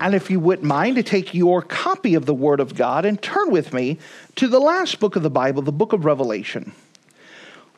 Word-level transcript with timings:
And 0.00 0.14
if 0.14 0.30
you 0.30 0.40
wouldn't 0.40 0.66
mind 0.66 0.96
to 0.96 1.02
take 1.02 1.34
your 1.34 1.62
copy 1.62 2.14
of 2.14 2.26
the 2.26 2.34
Word 2.34 2.60
of 2.60 2.74
God 2.74 3.04
and 3.04 3.20
turn 3.22 3.50
with 3.50 3.72
me 3.72 3.98
to 4.36 4.48
the 4.48 4.60
last 4.60 5.00
book 5.00 5.16
of 5.16 5.22
the 5.22 5.30
Bible, 5.30 5.62
the 5.62 5.72
book 5.72 5.92
of 5.92 6.04
Revelation. 6.04 6.72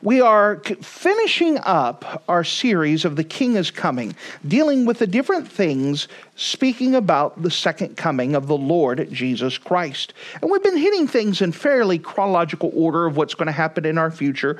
We 0.03 0.21
are 0.21 0.57
finishing 0.81 1.57
up 1.59 2.23
our 2.27 2.43
series 2.43 3.03
of 3.03 3.15
The 3.15 3.23
King 3.23 3.55
is 3.55 3.71
Coming, 3.71 4.15
dealing 4.47 4.85
with 4.85 4.99
the 4.99 5.07
different 5.07 5.51
things 5.51 6.07
speaking 6.35 6.93
about 6.93 7.41
the 7.41 7.49
second 7.49 7.97
coming 7.97 8.35
of 8.35 8.45
the 8.45 8.57
Lord 8.57 9.11
Jesus 9.11 9.57
Christ. 9.57 10.13
And 10.39 10.51
we've 10.51 10.61
been 10.61 10.77
hitting 10.77 11.07
things 11.07 11.41
in 11.41 11.51
fairly 11.51 11.97
chronological 11.97 12.71
order 12.75 13.07
of 13.07 13.17
what's 13.17 13.33
going 13.33 13.47
to 13.47 13.51
happen 13.51 13.85
in 13.85 13.97
our 13.97 14.11
future, 14.11 14.59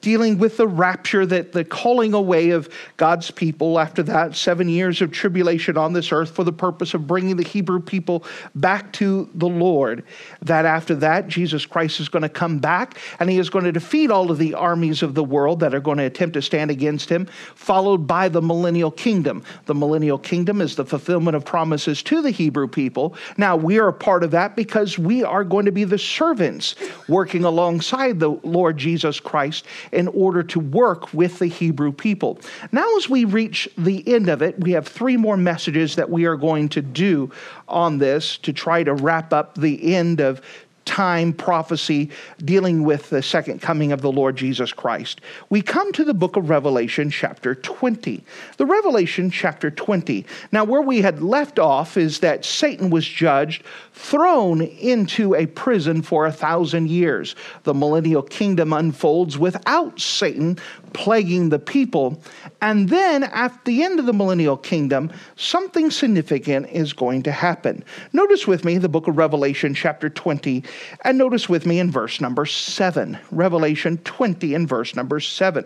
dealing 0.00 0.38
with 0.38 0.56
the 0.56 0.66
rapture, 0.66 1.26
that 1.26 1.52
the 1.52 1.64
calling 1.64 2.14
away 2.14 2.50
of 2.50 2.68
God's 2.96 3.30
people 3.30 3.78
after 3.78 4.02
that 4.04 4.34
seven 4.34 4.68
years 4.68 5.02
of 5.02 5.12
tribulation 5.12 5.76
on 5.76 5.92
this 5.92 6.12
earth 6.12 6.30
for 6.30 6.44
the 6.44 6.52
purpose 6.52 6.94
of 6.94 7.06
bringing 7.06 7.36
the 7.36 7.44
Hebrew 7.44 7.80
people 7.80 8.24
back 8.54 8.92
to 8.94 9.28
the 9.34 9.48
Lord. 9.48 10.04
That 10.42 10.64
after 10.64 10.94
that, 10.96 11.28
Jesus 11.28 11.66
Christ 11.66 12.00
is 12.00 12.08
going 12.08 12.22
to 12.22 12.28
come 12.28 12.58
back 12.58 12.98
and 13.18 13.28
he 13.28 13.38
is 13.38 13.50
going 13.50 13.64
to 13.64 13.72
defeat 13.72 14.10
all 14.10 14.30
of 14.30 14.38
the 14.38 14.54
armies 14.54 15.02
of 15.02 15.14
the 15.14 15.24
world 15.24 15.60
that 15.60 15.74
are 15.74 15.80
going 15.80 15.98
to 15.98 16.04
attempt 16.04 16.34
to 16.34 16.42
stand 16.42 16.70
against 16.70 17.08
him, 17.08 17.26
followed 17.54 18.06
by 18.06 18.28
the 18.28 18.42
millennial 18.42 18.90
kingdom. 18.90 19.42
The 19.66 19.74
millennial 19.74 20.18
kingdom 20.18 20.60
is 20.60 20.76
the 20.76 20.84
fulfillment 20.84 21.36
of 21.36 21.44
promises 21.44 22.02
to 22.04 22.22
the 22.22 22.30
Hebrew 22.30 22.68
people. 22.68 23.14
Now, 23.36 23.56
we 23.56 23.78
are 23.78 23.88
a 23.88 23.92
part 23.92 24.24
of 24.24 24.30
that 24.32 24.56
because 24.56 24.98
we 24.98 25.22
are 25.24 25.44
going 25.44 25.66
to 25.66 25.72
be 25.72 25.84
the 25.84 25.98
servants 25.98 26.74
working 27.08 27.44
alongside 27.44 28.18
the 28.18 28.30
Lord 28.30 28.76
Jesus 28.78 29.20
Christ 29.20 29.66
in 29.92 30.08
order 30.08 30.42
to 30.42 30.60
work 30.60 31.12
with 31.12 31.38
the 31.38 31.46
Hebrew 31.46 31.92
people. 31.92 32.38
Now, 32.72 32.96
as 32.96 33.08
we 33.08 33.24
reach 33.24 33.68
the 33.76 34.06
end 34.12 34.28
of 34.28 34.42
it, 34.42 34.58
we 34.60 34.72
have 34.72 34.86
three 34.86 35.16
more 35.16 35.36
messages 35.36 35.96
that 35.96 36.10
we 36.10 36.24
are 36.24 36.36
going 36.36 36.68
to 36.70 36.82
do 36.82 37.30
on 37.68 37.98
this 37.98 38.38
to 38.38 38.52
try 38.52 38.82
to 38.82 38.94
wrap 38.94 39.32
up 39.32 39.56
the 39.56 39.94
end 39.94 40.20
of 40.20 40.40
time 40.84 41.32
prophecy 41.32 42.10
dealing 42.44 42.82
with 42.82 43.10
the 43.10 43.22
second 43.22 43.62
coming 43.62 43.92
of 43.92 44.00
the 44.00 44.10
Lord 44.10 44.34
Jesus 44.34 44.72
Christ. 44.72 45.20
We 45.48 45.62
come 45.62 45.92
to 45.92 46.04
the 46.04 46.14
book 46.14 46.36
of 46.36 46.50
Revelation, 46.50 47.10
chapter 47.10 47.54
20. 47.54 48.24
The 48.56 48.66
Revelation, 48.66 49.30
chapter 49.30 49.70
20. 49.70 50.26
Now, 50.50 50.64
where 50.64 50.82
we 50.82 51.00
had 51.00 51.22
left 51.22 51.60
off 51.60 51.96
is 51.96 52.18
that 52.20 52.44
Satan 52.44 52.90
was 52.90 53.06
judged, 53.06 53.62
thrown 54.00 54.62
into 54.62 55.34
a 55.34 55.46
prison 55.46 56.00
for 56.00 56.24
a 56.26 56.32
thousand 56.32 56.88
years. 56.88 57.36
The 57.64 57.74
millennial 57.74 58.22
kingdom 58.22 58.72
unfolds 58.72 59.36
without 59.36 60.00
Satan 60.00 60.58
plaguing 60.94 61.50
the 61.50 61.58
people. 61.58 62.20
And 62.62 62.88
then, 62.88 63.24
at 63.24 63.64
the 63.66 63.84
end 63.84 64.00
of 64.00 64.06
the 64.06 64.12
millennial 64.12 64.56
kingdom, 64.56 65.12
something 65.36 65.90
significant 65.90 66.70
is 66.70 66.92
going 66.94 67.22
to 67.24 67.32
happen. 67.32 67.84
Notice 68.12 68.46
with 68.46 68.64
me 68.64 68.78
the 68.78 68.88
book 68.88 69.06
of 69.06 69.18
Revelation, 69.18 69.74
chapter 69.74 70.08
20, 70.08 70.64
and 71.04 71.18
notice 71.18 71.48
with 71.48 71.66
me 71.66 71.78
in 71.78 71.90
verse 71.90 72.20
number 72.20 72.46
7. 72.46 73.18
Revelation 73.30 73.98
20 73.98 74.54
and 74.54 74.68
verse 74.68 74.96
number 74.96 75.20
7. 75.20 75.64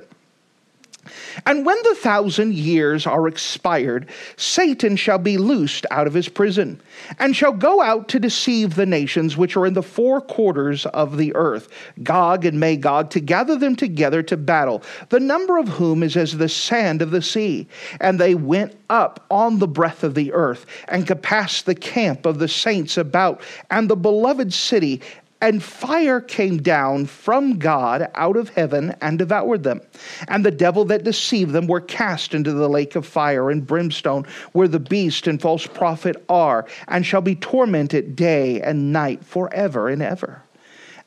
And 1.47 1.67
when 1.67 1.77
the 1.83 1.95
thousand 1.95 2.55
years 2.55 3.07
are 3.07 3.29
expired, 3.29 4.09
Satan 4.37 4.97
shall 4.97 5.19
be 5.19 5.39
loosed 5.39 5.87
out 5.91 6.07
of 6.07 6.15
his 6.15 6.29
prison, 6.29 6.81
and 7.19 7.35
shall 7.35 7.53
go 7.53 7.83
out 7.83 8.09
to 8.09 8.19
deceive 8.19 8.75
the 8.75 8.87
nations 8.87 9.37
which 9.37 9.57
are 9.57 9.67
in 9.67 9.75
the 9.75 9.83
four 9.83 10.21
quarters 10.21 10.87
of 10.87 11.17
the 11.17 11.35
earth, 11.35 11.69
Gog 12.03 12.45
and 12.45 12.59
Magog, 12.59 13.11
to 13.11 13.21
gather 13.21 13.57
them 13.57 13.77
together 13.77 14.23
to 14.23 14.37
battle, 14.37 14.83
the 15.09 15.21
number 15.21 15.59
of 15.59 15.69
whom 15.69 16.03
is 16.03 16.17
as 16.17 16.37
the 16.37 16.49
sand 16.49 17.03
of 17.03 17.11
the 17.11 17.23
sea. 17.23 17.67
And 18.01 18.19
they 18.19 18.35
went 18.35 18.77
up 18.91 19.25
on 19.31 19.59
the 19.59 19.69
breadth 19.69 20.05
of 20.05 20.15
the 20.15 20.33
earth, 20.33 20.67
and 20.89 21.07
compassed 21.07 21.67
the 21.67 21.75
camp 21.75 22.27
of 22.27 22.39
the 22.39 22.49
saints 22.49 22.97
about, 22.97 23.43
and 23.71 23.89
the 23.89 23.97
beloved 23.97 24.53
city, 24.53 25.01
and 25.45 25.63
fire 25.63 26.23
came 26.23 26.63
down 26.63 27.05
from 27.05 27.59
God 27.59 28.11
out 28.15 28.39
of 28.39 28.49
heaven 28.49 28.97
and 29.03 29.19
devoured 29.19 29.63
them. 29.63 29.83
And 30.27 30.43
the 30.43 30.51
devil 30.51 30.87
that 30.87 31.05
deceived 31.05 31.53
them 31.53 31.67
were 31.67 31.83
cast 31.83 32.33
into 32.33 32.55
the 32.55 32.67
lake 32.67 32.97
of 32.97 33.05
fire 33.05 33.51
and 33.51 33.67
brimstone, 33.67 34.27
where 34.53 34.69
the 34.69 34.81
beast 34.81 35.27
and 35.27 35.39
false 35.39 35.67
prophet 35.67 36.25
are, 36.31 36.65
and 36.89 37.05
shall 37.05 37.21
be 37.21 37.35
tormented 37.35 38.17
day 38.17 38.63
and 38.63 38.91
night 38.91 39.23
forever 39.23 39.91
and 39.91 40.01
ever. 40.01 40.43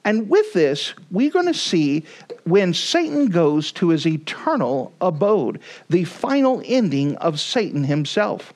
And 0.05 0.29
with 0.29 0.53
this, 0.53 0.93
we're 1.09 1.31
going 1.31 1.47
to 1.47 1.53
see 1.55 2.05
when 2.43 2.75
Satan 2.75 3.29
goes 3.29 3.71
to 3.71 3.89
his 3.89 4.05
eternal 4.05 4.93
abode, 5.01 5.59
the 5.89 6.03
final 6.03 6.61
ending 6.63 7.15
of 7.15 7.39
Satan 7.39 7.83
himself. 7.83 8.53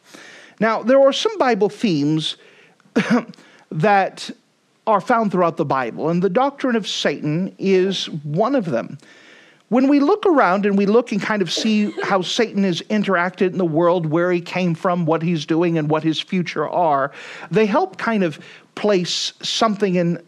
Now, 0.59 0.83
there 0.83 1.01
are 1.01 1.11
some 1.11 1.39
Bible 1.39 1.69
themes 1.69 2.37
that 3.71 4.29
are 4.91 5.01
found 5.01 5.31
throughout 5.31 5.57
the 5.57 5.65
Bible, 5.65 6.09
and 6.09 6.21
the 6.21 6.29
doctrine 6.29 6.75
of 6.75 6.87
Satan 6.87 7.55
is 7.57 8.05
one 8.23 8.55
of 8.55 8.65
them. 8.65 8.97
When 9.69 9.87
we 9.87 10.01
look 10.01 10.25
around 10.25 10.65
and 10.65 10.77
we 10.77 10.85
look 10.85 11.13
and 11.13 11.21
kind 11.21 11.41
of 11.41 11.49
see 11.49 11.91
how 12.03 12.21
Satan 12.21 12.63
has 12.65 12.81
interacted 12.83 13.51
in 13.53 13.57
the 13.57 13.65
world, 13.65 14.05
where 14.05 14.29
he 14.31 14.41
came 14.41 14.75
from, 14.75 15.05
what 15.05 15.21
he's 15.21 15.45
doing, 15.45 15.77
and 15.77 15.89
what 15.89 16.03
his 16.03 16.19
future 16.19 16.67
are, 16.67 17.13
they 17.49 17.65
help 17.65 17.97
kind 17.97 18.23
of 18.23 18.39
place 18.75 19.31
something 19.41 19.95
in 19.95 20.21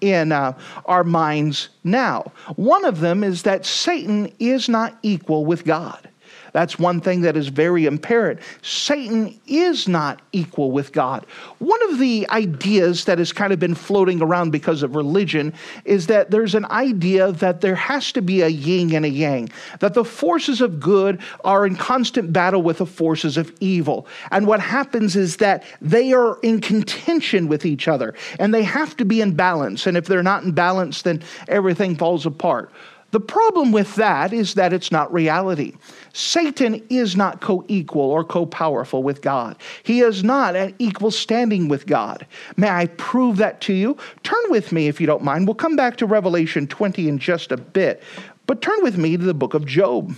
in 0.00 0.32
uh, 0.32 0.56
our 0.86 1.04
minds 1.04 1.68
now. 1.84 2.32
One 2.56 2.86
of 2.86 3.00
them 3.00 3.22
is 3.22 3.42
that 3.42 3.66
Satan 3.66 4.32
is 4.38 4.68
not 4.68 4.96
equal 5.02 5.44
with 5.44 5.64
God. 5.64 6.08
That's 6.52 6.78
one 6.78 7.00
thing 7.00 7.22
that 7.22 7.36
is 7.36 7.48
very 7.48 7.86
apparent. 7.86 8.40
Satan 8.62 9.38
is 9.46 9.88
not 9.88 10.20
equal 10.32 10.70
with 10.70 10.92
God. 10.92 11.26
One 11.58 11.80
of 11.90 11.98
the 11.98 12.28
ideas 12.30 13.04
that 13.04 13.18
has 13.18 13.32
kind 13.32 13.52
of 13.52 13.58
been 13.58 13.74
floating 13.74 14.22
around 14.22 14.50
because 14.50 14.82
of 14.82 14.96
religion 14.96 15.52
is 15.84 16.06
that 16.08 16.30
there's 16.30 16.54
an 16.54 16.66
idea 16.66 17.32
that 17.32 17.60
there 17.60 17.74
has 17.74 18.12
to 18.12 18.22
be 18.22 18.42
a 18.42 18.48
yin 18.48 18.94
and 18.94 19.04
a 19.04 19.08
yang, 19.08 19.48
that 19.80 19.94
the 19.94 20.04
forces 20.04 20.60
of 20.60 20.80
good 20.80 21.20
are 21.44 21.66
in 21.66 21.76
constant 21.76 22.32
battle 22.32 22.62
with 22.62 22.78
the 22.78 22.86
forces 22.86 23.36
of 23.36 23.52
evil. 23.60 24.06
And 24.30 24.46
what 24.46 24.60
happens 24.60 25.16
is 25.16 25.36
that 25.38 25.64
they 25.80 26.12
are 26.12 26.38
in 26.42 26.60
contention 26.60 27.48
with 27.48 27.66
each 27.66 27.88
other 27.88 28.14
and 28.38 28.52
they 28.52 28.62
have 28.62 28.96
to 28.96 29.04
be 29.04 29.20
in 29.20 29.34
balance. 29.34 29.86
And 29.86 29.96
if 29.96 30.06
they're 30.06 30.22
not 30.22 30.42
in 30.44 30.52
balance, 30.52 31.02
then 31.02 31.22
everything 31.48 31.96
falls 31.96 32.26
apart. 32.26 32.72
The 33.10 33.20
problem 33.20 33.72
with 33.72 33.96
that 33.96 34.32
is 34.32 34.54
that 34.54 34.72
it's 34.72 34.92
not 34.92 35.12
reality. 35.12 35.74
Satan 36.12 36.82
is 36.90 37.16
not 37.16 37.40
co 37.40 37.64
equal 37.68 38.10
or 38.10 38.24
co 38.24 38.46
powerful 38.46 39.02
with 39.02 39.22
God. 39.22 39.56
He 39.82 40.00
is 40.00 40.24
not 40.24 40.56
at 40.56 40.74
equal 40.78 41.10
standing 41.10 41.68
with 41.68 41.86
God. 41.86 42.26
May 42.56 42.68
I 42.68 42.86
prove 42.86 43.36
that 43.36 43.60
to 43.62 43.72
you? 43.72 43.96
Turn 44.22 44.42
with 44.48 44.72
me, 44.72 44.88
if 44.88 45.00
you 45.00 45.06
don't 45.06 45.22
mind. 45.22 45.46
We'll 45.46 45.54
come 45.54 45.76
back 45.76 45.96
to 45.98 46.06
Revelation 46.06 46.66
20 46.66 47.08
in 47.08 47.18
just 47.18 47.52
a 47.52 47.56
bit. 47.56 48.02
But 48.46 48.62
turn 48.62 48.82
with 48.82 48.98
me 48.98 49.16
to 49.16 49.22
the 49.22 49.34
book 49.34 49.54
of 49.54 49.66
Job. 49.66 50.14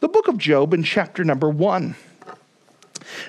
The 0.00 0.08
book 0.08 0.28
of 0.28 0.38
Job 0.38 0.74
in 0.74 0.82
chapter 0.82 1.24
number 1.24 1.48
1. 1.48 1.96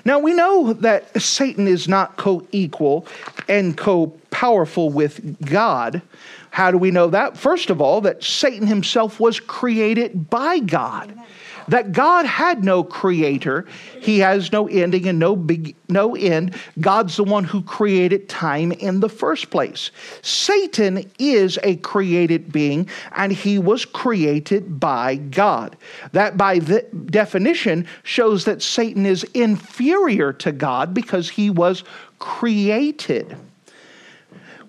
Now 0.04 0.18
we 0.18 0.32
know 0.32 0.72
that 0.72 1.20
Satan 1.20 1.66
is 1.66 1.88
not 1.88 2.16
co 2.16 2.46
equal 2.52 3.06
and 3.48 3.76
co 3.76 4.08
powerful 4.30 4.90
with 4.90 5.44
God. 5.44 6.02
How 6.50 6.70
do 6.70 6.78
we 6.78 6.90
know 6.90 7.08
that? 7.08 7.36
First 7.36 7.70
of 7.70 7.80
all, 7.80 8.00
that 8.02 8.24
Satan 8.24 8.66
himself 8.66 9.20
was 9.20 9.40
created 9.40 10.30
by 10.30 10.58
God. 10.58 11.18
That 11.68 11.92
God 11.92 12.26
had 12.26 12.64
no 12.64 12.84
creator, 12.84 13.66
he 14.00 14.20
has 14.20 14.52
no 14.52 14.68
ending 14.68 15.06
and 15.08 15.18
no 15.18 15.34
big 15.36 15.74
no 15.88 16.14
end. 16.14 16.54
God's 16.80 17.16
the 17.16 17.24
one 17.24 17.44
who 17.44 17.62
created 17.62 18.28
time 18.28 18.72
in 18.72 19.00
the 19.00 19.08
first 19.08 19.50
place. 19.50 19.90
Satan 20.22 21.10
is 21.18 21.58
a 21.62 21.76
created 21.76 22.52
being 22.52 22.88
and 23.12 23.32
he 23.32 23.58
was 23.58 23.84
created 23.84 24.80
by 24.80 25.16
God. 25.16 25.76
That 26.12 26.36
by 26.36 26.58
definition 26.58 27.86
shows 28.02 28.44
that 28.44 28.62
Satan 28.62 29.06
is 29.06 29.24
inferior 29.34 30.32
to 30.34 30.52
God 30.52 30.94
because 30.94 31.28
he 31.28 31.50
was 31.50 31.84
created. 32.18 33.36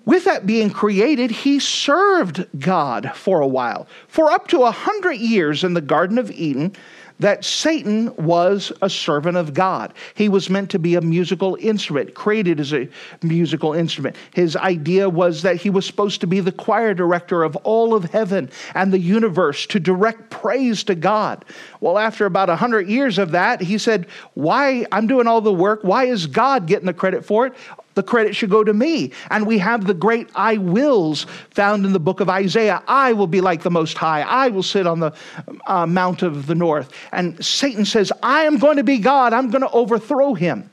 With 0.08 0.24
that 0.24 0.46
being 0.46 0.70
created, 0.70 1.30
he 1.30 1.60
served 1.60 2.46
God 2.58 3.12
for 3.14 3.42
a 3.42 3.46
while. 3.46 3.86
For 4.06 4.30
up 4.30 4.48
to 4.48 4.62
a 4.62 4.70
hundred 4.70 5.16
years 5.16 5.64
in 5.64 5.74
the 5.74 5.82
Garden 5.82 6.16
of 6.16 6.30
Eden, 6.30 6.74
that 7.18 7.44
Satan 7.44 8.14
was 8.16 8.72
a 8.80 8.88
servant 8.88 9.36
of 9.36 9.52
God. 9.52 9.92
He 10.14 10.30
was 10.30 10.48
meant 10.48 10.70
to 10.70 10.78
be 10.78 10.94
a 10.94 11.02
musical 11.02 11.58
instrument, 11.60 12.14
created 12.14 12.58
as 12.58 12.72
a 12.72 12.88
musical 13.22 13.74
instrument. 13.74 14.16
His 14.32 14.56
idea 14.56 15.10
was 15.10 15.42
that 15.42 15.56
he 15.56 15.68
was 15.68 15.84
supposed 15.84 16.22
to 16.22 16.26
be 16.26 16.40
the 16.40 16.52
choir 16.52 16.94
director 16.94 17.42
of 17.42 17.56
all 17.56 17.94
of 17.94 18.04
heaven 18.04 18.48
and 18.74 18.90
the 18.90 18.98
universe 18.98 19.66
to 19.66 19.78
direct 19.78 20.30
praise 20.30 20.84
to 20.84 20.94
God. 20.94 21.44
Well, 21.82 21.98
after 21.98 22.24
about 22.24 22.48
100 22.48 22.88
years 22.88 23.18
of 23.18 23.32
that, 23.32 23.60
he 23.60 23.76
said, 23.76 24.06
Why? 24.32 24.86
I'm 24.90 25.06
doing 25.06 25.26
all 25.26 25.42
the 25.42 25.52
work. 25.52 25.80
Why 25.82 26.04
is 26.04 26.26
God 26.26 26.66
getting 26.66 26.86
the 26.86 26.94
credit 26.94 27.26
for 27.26 27.46
it? 27.46 27.52
The 27.98 28.02
credit 28.04 28.36
should 28.36 28.48
go 28.48 28.62
to 28.62 28.72
me. 28.72 29.12
And 29.28 29.44
we 29.44 29.58
have 29.58 29.84
the 29.84 29.92
great 29.92 30.30
I 30.36 30.56
wills 30.56 31.26
found 31.50 31.84
in 31.84 31.92
the 31.92 31.98
book 31.98 32.20
of 32.20 32.30
Isaiah. 32.30 32.80
I 32.86 33.12
will 33.12 33.26
be 33.26 33.40
like 33.40 33.62
the 33.62 33.72
Most 33.72 33.98
High. 33.98 34.22
I 34.22 34.48
will 34.48 34.62
sit 34.62 34.86
on 34.86 35.00
the 35.00 35.12
uh, 35.66 35.84
Mount 35.84 36.22
of 36.22 36.46
the 36.46 36.54
North. 36.54 36.92
And 37.10 37.44
Satan 37.44 37.84
says, 37.84 38.12
I 38.22 38.44
am 38.44 38.58
going 38.58 38.76
to 38.76 38.84
be 38.84 38.98
God. 38.98 39.32
I'm 39.32 39.50
going 39.50 39.62
to 39.62 39.70
overthrow 39.70 40.34
him. 40.34 40.70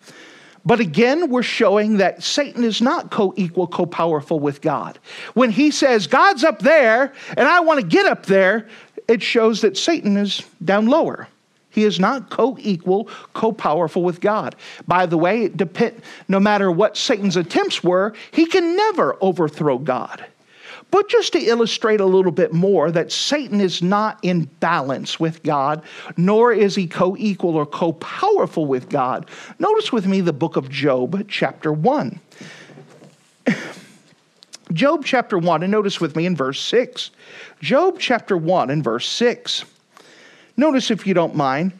But 0.65 0.79
again, 0.79 1.29
we're 1.29 1.43
showing 1.43 1.97
that 1.97 2.21
Satan 2.21 2.63
is 2.63 2.79
not 2.79 3.09
co 3.09 3.33
equal, 3.35 3.67
co 3.67 3.87
powerful 3.87 4.39
with 4.39 4.61
God. 4.61 4.99
When 5.33 5.49
he 5.49 5.71
says, 5.71 6.05
God's 6.05 6.43
up 6.43 6.59
there 6.59 7.11
and 7.37 7.47
I 7.47 7.59
want 7.61 7.79
to 7.81 7.85
get 7.85 8.05
up 8.05 8.27
there, 8.27 8.67
it 9.07 9.23
shows 9.23 9.61
that 9.61 9.77
Satan 9.77 10.15
is 10.15 10.43
down 10.63 10.85
lower. 10.85 11.27
He 11.75 11.83
is 11.83 11.99
not 11.99 12.29
co 12.29 12.57
equal, 12.59 13.09
co 13.33 13.51
powerful 13.51 14.01
with 14.01 14.21
God. 14.21 14.55
By 14.87 15.05
the 15.05 15.17
way, 15.17 15.51
no 16.29 16.39
matter 16.39 16.71
what 16.71 16.95
Satan's 16.95 17.35
attempts 17.35 17.83
were, 17.83 18.13
he 18.31 18.45
can 18.45 18.77
never 18.77 19.17
overthrow 19.19 19.77
God. 19.77 20.25
But 20.91 21.09
just 21.09 21.33
to 21.33 21.39
illustrate 21.39 21.99
a 21.99 22.05
little 22.05 22.31
bit 22.31 22.53
more 22.53 22.89
that 22.91 23.11
Satan 23.11 23.59
is 23.59 23.81
not 23.81 24.17
in 24.21 24.45
balance 24.61 25.19
with 25.19 25.43
God, 25.43 25.81
nor 26.15 26.53
is 26.53 26.75
he 26.75 26.87
co 26.87 27.17
equal 27.19 27.55
or 27.55 27.65
co 27.65 27.91
powerful 27.93 28.65
with 28.65 28.87
God, 28.87 29.29
notice 29.59 29.91
with 29.91 30.07
me 30.07 30.21
the 30.21 30.31
book 30.31 30.55
of 30.55 30.69
Job, 30.69 31.27
chapter 31.27 31.73
1. 31.73 32.21
Job 34.71 35.03
chapter 35.03 35.37
1, 35.37 35.63
and 35.63 35.71
notice 35.71 35.99
with 35.99 36.15
me 36.15 36.25
in 36.25 36.37
verse 36.37 36.61
6. 36.61 37.11
Job 37.59 37.97
chapter 37.99 38.37
1 38.37 38.69
and 38.69 38.81
verse 38.81 39.07
6. 39.09 39.65
Notice, 40.57 40.91
if 40.91 41.05
you 41.05 41.13
don't 41.13 41.35
mind, 41.35 41.73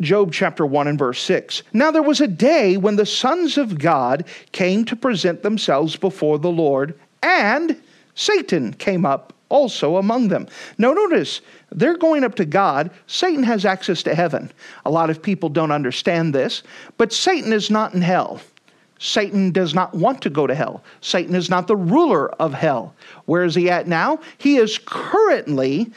Job 0.00 0.32
chapter 0.32 0.66
1 0.66 0.88
and 0.88 0.98
verse 0.98 1.20
6. 1.22 1.62
Now 1.72 1.90
there 1.90 2.02
was 2.02 2.20
a 2.20 2.26
day 2.26 2.76
when 2.76 2.96
the 2.96 3.06
sons 3.06 3.56
of 3.56 3.78
God 3.78 4.24
came 4.50 4.84
to 4.86 4.96
present 4.96 5.42
themselves 5.42 5.96
before 5.96 6.38
the 6.38 6.50
Lord, 6.50 6.98
and 7.22 7.80
Satan 8.14 8.74
came 8.74 9.06
up 9.06 9.32
also 9.48 9.98
among 9.98 10.28
them. 10.28 10.48
Now 10.78 10.92
notice, 10.92 11.40
they're 11.70 11.96
going 11.96 12.24
up 12.24 12.34
to 12.36 12.44
God. 12.44 12.90
Satan 13.06 13.44
has 13.44 13.64
access 13.64 14.02
to 14.04 14.14
heaven. 14.14 14.50
A 14.84 14.90
lot 14.90 15.10
of 15.10 15.22
people 15.22 15.48
don't 15.48 15.70
understand 15.70 16.34
this, 16.34 16.62
but 16.96 17.12
Satan 17.12 17.52
is 17.52 17.70
not 17.70 17.94
in 17.94 18.02
hell. 18.02 18.40
Satan 18.98 19.50
does 19.50 19.74
not 19.74 19.94
want 19.94 20.22
to 20.22 20.30
go 20.30 20.46
to 20.46 20.54
hell. 20.54 20.82
Satan 21.00 21.34
is 21.34 21.50
not 21.50 21.66
the 21.66 21.76
ruler 21.76 22.30
of 22.40 22.54
hell. 22.54 22.94
Where 23.26 23.42
is 23.44 23.54
he 23.54 23.68
at 23.68 23.88
now? 23.88 24.20
He 24.38 24.56
is 24.56 24.78
currently 24.78 25.92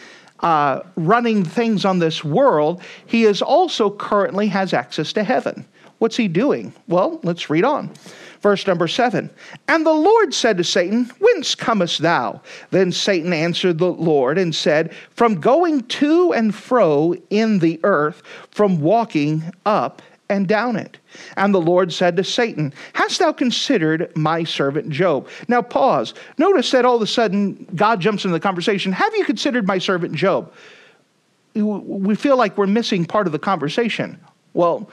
uh, 0.45 0.83
running 0.95 1.43
things 1.43 1.85
on 1.85 1.97
this 1.97 2.23
world, 2.23 2.79
he 3.07 3.23
is 3.23 3.41
also 3.41 3.89
currently 3.89 4.47
has 4.47 4.73
access 4.73 5.11
to 5.11 5.23
heaven. 5.23 5.65
What's 5.97 6.17
he 6.17 6.27
doing? 6.27 6.71
Well, 6.87 7.19
let's 7.23 7.49
read 7.49 7.63
on. 7.63 7.89
Verse 8.41 8.67
number 8.67 8.87
seven. 8.87 9.31
And 9.67 9.83
the 9.83 9.93
Lord 9.93 10.35
said 10.35 10.57
to 10.57 10.63
Satan, 10.63 11.05
Whence 11.17 11.55
comest 11.55 12.03
thou? 12.03 12.41
Then 12.69 12.91
Satan 12.91 13.33
answered 13.33 13.79
the 13.79 13.91
Lord 13.91 14.37
and 14.37 14.53
said, 14.53 14.93
From 15.09 15.41
going 15.41 15.81
to 15.81 16.31
and 16.31 16.53
fro 16.53 17.15
in 17.31 17.57
the 17.57 17.79
earth, 17.83 18.21
from 18.51 18.81
walking 18.81 19.51
up 19.65 20.03
and 20.29 20.47
down 20.47 20.75
it. 20.75 20.97
And 21.37 21.53
the 21.53 21.61
Lord 21.61 21.93
said 21.93 22.17
to 22.17 22.23
Satan, 22.23 22.73
Hast 22.93 23.19
thou 23.19 23.31
considered 23.31 24.15
my 24.15 24.43
servant 24.43 24.89
Job? 24.89 25.27
Now, 25.47 25.61
pause. 25.61 26.13
Notice 26.37 26.71
that 26.71 26.85
all 26.85 26.95
of 26.95 27.01
a 27.01 27.07
sudden 27.07 27.67
God 27.75 28.01
jumps 28.01 28.25
into 28.25 28.33
the 28.33 28.39
conversation. 28.39 28.91
Have 28.91 29.15
you 29.15 29.25
considered 29.25 29.67
my 29.67 29.77
servant 29.77 30.13
Job? 30.13 30.51
We 31.53 32.15
feel 32.15 32.37
like 32.37 32.57
we're 32.57 32.67
missing 32.67 33.05
part 33.05 33.27
of 33.27 33.31
the 33.31 33.39
conversation. 33.39 34.19
Well, 34.53 34.89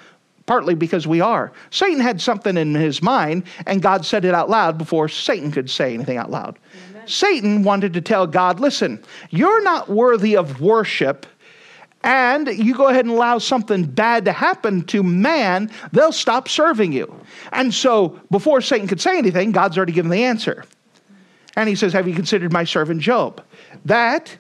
partly 0.47 0.75
because 0.75 1.07
we 1.07 1.21
are. 1.21 1.53
Satan 1.71 2.01
had 2.01 2.21
something 2.21 2.57
in 2.57 2.75
his 2.75 3.03
mind, 3.03 3.45
and 3.67 3.83
God 3.83 4.05
said 4.05 4.25
it 4.25 4.35
out 4.35 4.51
loud 4.51 4.79
before 4.79 5.09
Satan 5.09 5.51
could 5.51 5.71
say 5.71 5.95
anything 5.95 6.19
out 6.19 6.31
loud. 6.31 6.59
Amen. 6.91 7.09
Satan 7.09 7.63
wanted 7.63 7.93
to 7.95 8.01
tell 8.01 8.27
God, 8.27 8.61
Listen, 8.61 9.03
you're 9.31 9.63
not 9.63 9.89
worthy 9.89 10.37
of 10.37 10.61
worship 10.61 11.27
and 12.05 12.49
you 12.49 12.75
go 12.75 12.89
ahead 12.89 13.05
and 13.05 13.15
allow 13.15 13.39
something 13.39 13.85
bad 13.85 14.25
to 14.25 14.33
happen 14.33 14.83
to 14.87 15.03
man, 15.03 15.71
they'll 15.93 16.13
stop 16.13 16.49
serving 16.49 16.93
you. 16.93 17.15
And 17.53 17.73
so, 17.73 18.21
before 18.31 18.61
Satan 18.61 18.89
could 18.89 19.01
say 19.01 19.19
anything, 19.19 19.53
God's 19.53 19.77
already 19.77 19.93
given 19.93 20.11
the 20.11 20.25
answer. 20.25 20.65
And 21.57 21.69
he 21.69 21.75
says, 21.75 21.93
Have 21.93 22.09
you 22.09 22.15
considered 22.15 22.53
my 22.53 22.65
servant 22.65 23.01
Job? 23.01 23.43
That 23.85 24.37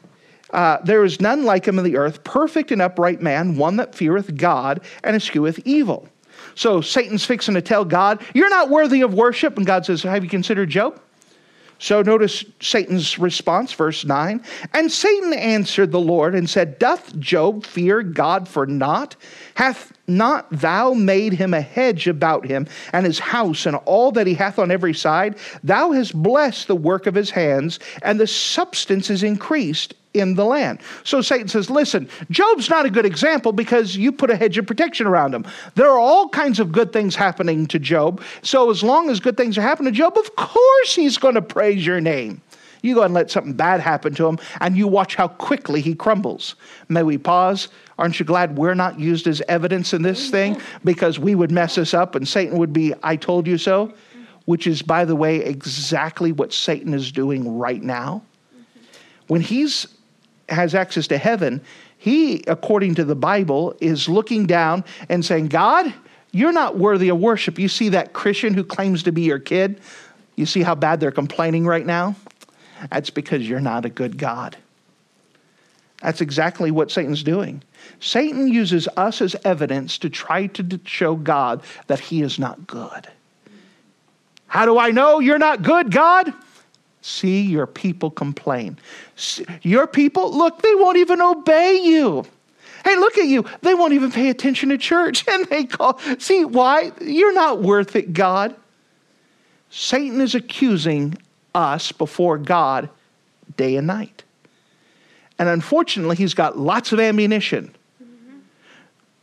uh, 0.51 0.79
there 0.85 1.05
is 1.05 1.21
none 1.21 1.45
like 1.45 1.67
him 1.67 1.79
in 1.79 1.85
the 1.85 1.97
earth, 1.97 2.25
perfect 2.25 2.73
and 2.73 2.83
upright 2.83 3.21
man, 3.21 3.57
one 3.57 3.77
that 3.77 3.95
feareth 3.95 4.37
God 4.37 4.81
and 5.05 5.17
escheweth 5.17 5.61
evil. 5.65 6.09
So 6.55 6.81
Satan's 6.81 7.25
fixing 7.25 7.55
to 7.55 7.63
tell 7.63 7.85
God, 7.85 8.23
You're 8.35 8.51
not 8.51 8.71
worthy 8.71 9.03
of 9.03 9.15
worship. 9.15 9.57
And 9.57 9.67
God 9.67 9.87
says, 9.87 10.03
Have 10.03 10.25
you 10.25 10.31
considered 10.31 10.71
Job? 10.71 11.01
So 11.83 12.01
notice 12.01 12.45
Satan's 12.61 13.19
response, 13.19 13.73
verse 13.73 14.05
9. 14.05 14.41
And 14.73 14.93
Satan 14.93 15.33
answered 15.33 15.91
the 15.91 15.99
Lord 15.99 16.33
and 16.37 16.49
said, 16.49 16.79
Doth 16.79 17.19
Job 17.19 17.67
fear 17.67 18.05
God 18.05 18.47
for 18.47 18.67
naught? 18.67 19.17
Hath 19.57 19.93
not 20.07 20.47
thou 20.53 20.95
made 20.95 21.33
him 21.33 21.53
a 21.53 21.61
hedge 21.61 22.07
about 22.07 22.47
him 22.47 22.69
and 22.93 23.05
his 23.05 23.19
house 23.19 23.67
and 23.67 23.75
all 23.85 24.13
that 24.13 24.29
he 24.29 24.35
hath 24.35 24.61
on 24.61 24.71
every 24.71 24.95
side? 24.95 25.35
Thou 25.65 25.91
hast 25.91 26.15
blessed 26.15 26.69
the 26.69 26.77
work 26.77 27.09
of 27.09 27.17
his 27.17 27.31
hands, 27.31 27.81
and 28.03 28.21
the 28.21 28.29
substance 28.29 29.11
is 29.11 29.25
increased 29.25 29.95
in 30.15 30.35
the 30.35 30.45
land. 30.45 30.81
So 31.05 31.21
Satan 31.21 31.49
says, 31.49 31.71
Listen, 31.71 32.09
Job's 32.31 32.69
not 32.69 32.87
a 32.87 32.91
good 32.91 33.07
example 33.07 33.53
because 33.53 33.97
you 33.97 34.13
put 34.13 34.31
a 34.31 34.37
hedge 34.37 34.59
of 34.59 34.67
protection 34.67 35.07
around 35.07 35.35
him. 35.35 35.47
There 35.75 35.91
are 35.91 35.99
all 35.99 36.29
kinds 36.29 36.61
of 36.61 36.73
good 36.73 36.93
things 36.93 37.15
happening 37.15 37.67
to 37.69 37.79
Job. 37.79 38.23
So 38.43 38.71
as 38.71 38.83
long 38.83 39.11
as 39.11 39.21
good 39.21 39.37
things 39.37 39.57
are 39.59 39.63
happening 39.63 39.93
to 39.93 39.99
Job, 39.99 40.17
of 40.17 40.37
course 40.37 40.95
he's 40.95 41.19
going 41.19 41.35
to 41.35 41.43
praise 41.43 41.85
your 41.85 42.01
name. 42.01 42.41
You 42.83 42.97
go 42.97 43.03
and 43.03 43.15
let 43.15 43.31
something 43.31 43.53
bad 43.53 43.81
happen 43.81 44.13
to 44.17 44.27
him, 44.27 44.39
and 44.61 44.77
you 44.77 44.89
watch 44.89 45.15
how 45.15 45.29
quickly 45.29 45.81
he 45.81 45.95
crumbles. 45.95 46.57
May 46.89 47.05
we 47.05 47.17
pause? 47.17 47.69
Aren't 47.97 48.19
you 48.19 48.27
glad 48.27 48.59
we're 48.59 48.75
not 48.75 48.99
used 48.99 49.29
as 49.29 49.41
evidence 49.43 49.95
in 49.95 50.03
this 50.03 50.31
thing? 50.31 50.61
Because 50.85 51.19
we 51.19 51.37
would 51.37 51.53
mess 51.53 51.79
us 51.79 51.95
up, 51.95 52.17
and 52.17 52.27
Satan 52.27 52.59
would 52.59 52.73
be, 52.73 52.93
I 53.05 53.15
told 53.15 53.47
you 53.47 53.57
so, 53.57 53.95
which 54.47 54.67
is, 54.67 54.83
by 54.83 55.05
the 55.05 55.15
way, 55.15 55.37
exactly 55.37 56.33
what 56.33 56.53
Satan 56.53 56.93
is 56.93 57.13
doing 57.13 57.57
right 57.57 57.81
now. 57.81 58.23
When 59.29 59.41
he's 59.41 59.87
has 60.49 60.75
access 60.75 61.07
to 61.09 61.19
heaven, 61.19 61.61
he, 61.99 62.43
according 62.47 62.97
to 62.97 63.05
the 63.05 63.15
Bible, 63.15 63.75
is 63.81 64.09
looking 64.09 64.47
down 64.47 64.85
and 65.09 65.25
saying, 65.25 65.49
God, 65.49 65.93
you're 66.33 66.53
not 66.53 66.79
worthy 66.79 67.09
of 67.11 67.19
worship. 67.19 67.59
You 67.59 67.69
see 67.69 67.91
that 67.91 68.13
Christian 68.13 68.55
who 68.55 68.65
claims 68.65 69.03
to 69.05 69.13
be 69.13 69.23
your 69.23 69.39
kid? 69.39 69.81
You 70.37 70.47
see 70.47 70.63
how 70.63 70.75
bad 70.75 70.99
they're 70.99 71.13
complaining 71.13 71.67
right 71.67 71.87
now? 71.87 72.17
That's 72.91 73.11
because 73.11 73.49
you're 73.49 73.61
not 73.61 73.85
a 73.85 73.91
good 73.91 74.19
God. 74.19 74.57
That's 76.01 76.21
exactly 76.21 76.71
what 76.71 76.91
Satan's 76.91 77.23
doing. 77.23 77.63
Satan 78.01 78.49
uses 78.49 78.89
us 78.97 79.21
as 79.21 79.37
evidence 79.45 79.99
to 79.99 80.11
try 80.11 80.49
to 80.49 80.81
show 80.85 81.15
God 81.15 81.63
that 81.87 82.01
he 82.01 82.23
is 82.23 82.39
not 82.39 82.67
good. 82.67 83.07
How 84.49 84.67
do 84.67 84.79
I 84.79 84.91
know 84.91 85.21
you're 85.21 85.39
not 85.39 85.63
good, 85.63 85.93
God? 85.93 86.33
See 87.03 87.43
your 87.43 87.67
people 87.67 88.11
complain. 88.11 88.79
Your 89.63 89.87
people, 89.87 90.33
look, 90.33 90.63
they 90.63 90.75
won't 90.77 90.97
even 90.97 91.21
obey 91.21 91.81
you. 91.83 92.25
Hey, 92.85 92.97
look 92.97 93.19
at 93.19 93.27
you. 93.27 93.45
They 93.61 93.75
won't 93.75 93.93
even 93.93 94.11
pay 94.11 94.29
attention 94.31 94.71
to 94.71 94.79
church. 94.79 95.25
And 95.33 95.47
they 95.47 95.65
call, 95.65 95.99
see 96.19 96.45
why? 96.45 96.93
You're 97.01 97.35
not 97.35 97.61
worth 97.61 97.97
it, 97.97 98.13
God. 98.13 98.55
Satan 99.71 100.21
is 100.21 100.35
accusing 100.35 101.17
us 101.55 101.91
before 101.91 102.39
God 102.39 102.89
day 103.57 103.77
and 103.77 103.87
night. 103.87 104.23
And 105.39 105.49
unfortunately, 105.49 106.17
he's 106.17 106.35
got 106.35 106.57
lots 106.57 106.93
of 106.93 107.01
ammunition. 107.01 107.75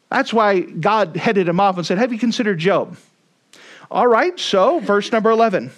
That's 0.09 0.33
why 0.33 0.61
God 0.61 1.15
headed 1.15 1.47
him 1.47 1.59
off 1.59 1.77
and 1.77 1.85
said, 1.85 1.97
Have 1.97 2.11
you 2.11 2.19
considered 2.19 2.57
Job? 2.57 2.97
All 3.91 4.07
right, 4.07 4.37
so 4.39 4.79
verse 4.79 5.11
number 5.11 5.29
11. 5.29 5.71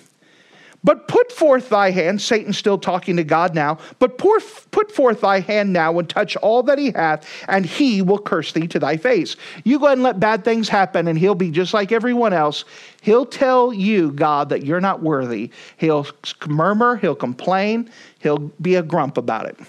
But 0.84 1.08
put 1.08 1.32
forth 1.32 1.70
thy 1.70 1.92
hand, 1.92 2.22
Satan 2.22 2.54
still 2.54 2.78
talking 2.78 3.16
to 3.18 3.24
God 3.24 3.54
now, 3.54 3.78
but 4.00 4.18
put 4.18 4.92
forth 4.92 5.22
thy 5.22 5.40
hand 5.40 5.72
now 5.72 6.00
and 6.00 6.10
touch 6.10 6.36
all 6.38 6.64
that 6.64 6.80
he 6.80 6.92
hath, 6.92 7.28
and 7.48 7.66
he 7.66 8.02
will 8.02 8.18
curse 8.18 8.52
thee 8.52 8.68
to 8.68 8.80
thy 8.80 8.98
face. 8.98 9.36
You 9.64 9.78
go 9.78 9.86
ahead 9.86 10.00
and 10.00 10.04
let 10.04 10.20
bad 10.20 10.44
things 10.44 10.70
happen, 10.70 11.08
and 11.08 11.20
he'll 11.20 11.36
be 11.36 11.52
just 11.52 11.76
like 11.76 11.92
everyone 11.92 12.34
else. 12.34 12.66
He'll 13.02 13.28
tell 13.28 13.72
you, 13.72 14.12
God, 14.12 14.50
that 14.50 14.66
you're 14.66 14.82
not 14.82 15.04
worthy. 15.04 15.52
He'll 15.78 16.08
murmur, 16.48 16.96
he'll 16.96 17.16
complain, 17.16 17.90
he'll 18.20 18.40
be 18.40 18.76
a 18.76 18.84
grump 18.84 19.18
about 19.18 19.46
it. 19.46 19.60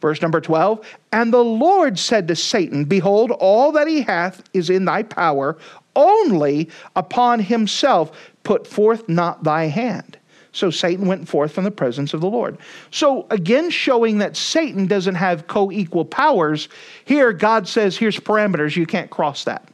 Verse 0.00 0.20
number 0.20 0.40
12 0.40 0.84
And 1.12 1.32
the 1.32 1.44
Lord 1.44 1.96
said 1.96 2.26
to 2.28 2.36
Satan, 2.36 2.84
Behold, 2.84 3.30
all 3.30 3.70
that 3.72 3.86
he 3.86 4.02
hath 4.02 4.42
is 4.52 4.68
in 4.68 4.84
thy 4.84 5.04
power, 5.04 5.56
only 5.94 6.68
upon 6.96 7.38
himself 7.38 8.32
put 8.42 8.66
forth 8.66 9.08
not 9.08 9.44
thy 9.44 9.66
hand. 9.66 10.18
So 10.54 10.70
Satan 10.70 11.08
went 11.08 11.28
forth 11.28 11.50
from 11.50 11.64
the 11.64 11.70
presence 11.72 12.14
of 12.14 12.20
the 12.20 12.30
Lord. 12.30 12.58
So 12.92 13.26
again, 13.30 13.70
showing 13.70 14.18
that 14.18 14.36
Satan 14.36 14.86
doesn't 14.86 15.16
have 15.16 15.48
co 15.48 15.72
equal 15.72 16.04
powers, 16.04 16.68
here 17.04 17.32
God 17.32 17.66
says, 17.66 17.96
here's 17.96 18.18
parameters, 18.18 18.76
you 18.76 18.86
can't 18.86 19.10
cross 19.10 19.44
that. 19.44 19.68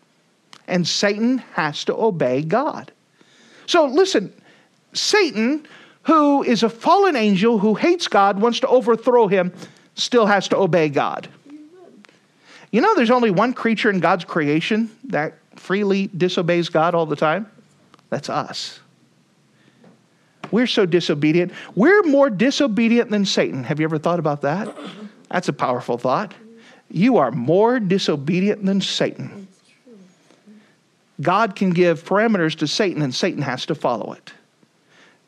And 0.66 0.88
Satan 0.88 1.38
has 1.52 1.84
to 1.84 1.94
obey 1.94 2.42
God. 2.42 2.92
So 3.66 3.84
listen, 3.84 4.32
Satan, 4.94 5.66
who 6.04 6.42
is 6.42 6.62
a 6.62 6.70
fallen 6.70 7.14
angel 7.14 7.58
who 7.58 7.74
hates 7.74 8.08
God, 8.08 8.40
wants 8.40 8.60
to 8.60 8.66
overthrow 8.68 9.28
him, 9.28 9.52
still 9.96 10.24
has 10.24 10.48
to 10.48 10.56
obey 10.56 10.88
God. 10.88 11.28
You 12.70 12.80
know, 12.80 12.94
there's 12.94 13.10
only 13.10 13.30
one 13.30 13.52
creature 13.52 13.90
in 13.90 14.00
God's 14.00 14.24
creation 14.24 14.90
that 15.04 15.34
freely 15.56 16.08
disobeys 16.16 16.70
God 16.70 16.94
all 16.94 17.04
the 17.04 17.16
time? 17.16 17.50
That's 18.08 18.30
us. 18.30 18.79
We're 20.50 20.66
so 20.66 20.86
disobedient. 20.86 21.52
We're 21.74 22.02
more 22.02 22.30
disobedient 22.30 23.10
than 23.10 23.24
Satan. 23.24 23.64
Have 23.64 23.80
you 23.80 23.84
ever 23.84 23.98
thought 23.98 24.18
about 24.18 24.42
that? 24.42 24.74
That's 25.30 25.48
a 25.48 25.52
powerful 25.52 25.98
thought. 25.98 26.34
You 26.90 27.18
are 27.18 27.30
more 27.30 27.78
disobedient 27.78 28.64
than 28.64 28.80
Satan. 28.80 29.48
God 31.20 31.54
can 31.54 31.70
give 31.70 32.04
parameters 32.04 32.56
to 32.56 32.66
Satan, 32.66 33.02
and 33.02 33.14
Satan 33.14 33.42
has 33.42 33.66
to 33.66 33.74
follow 33.74 34.12
it. 34.12 34.32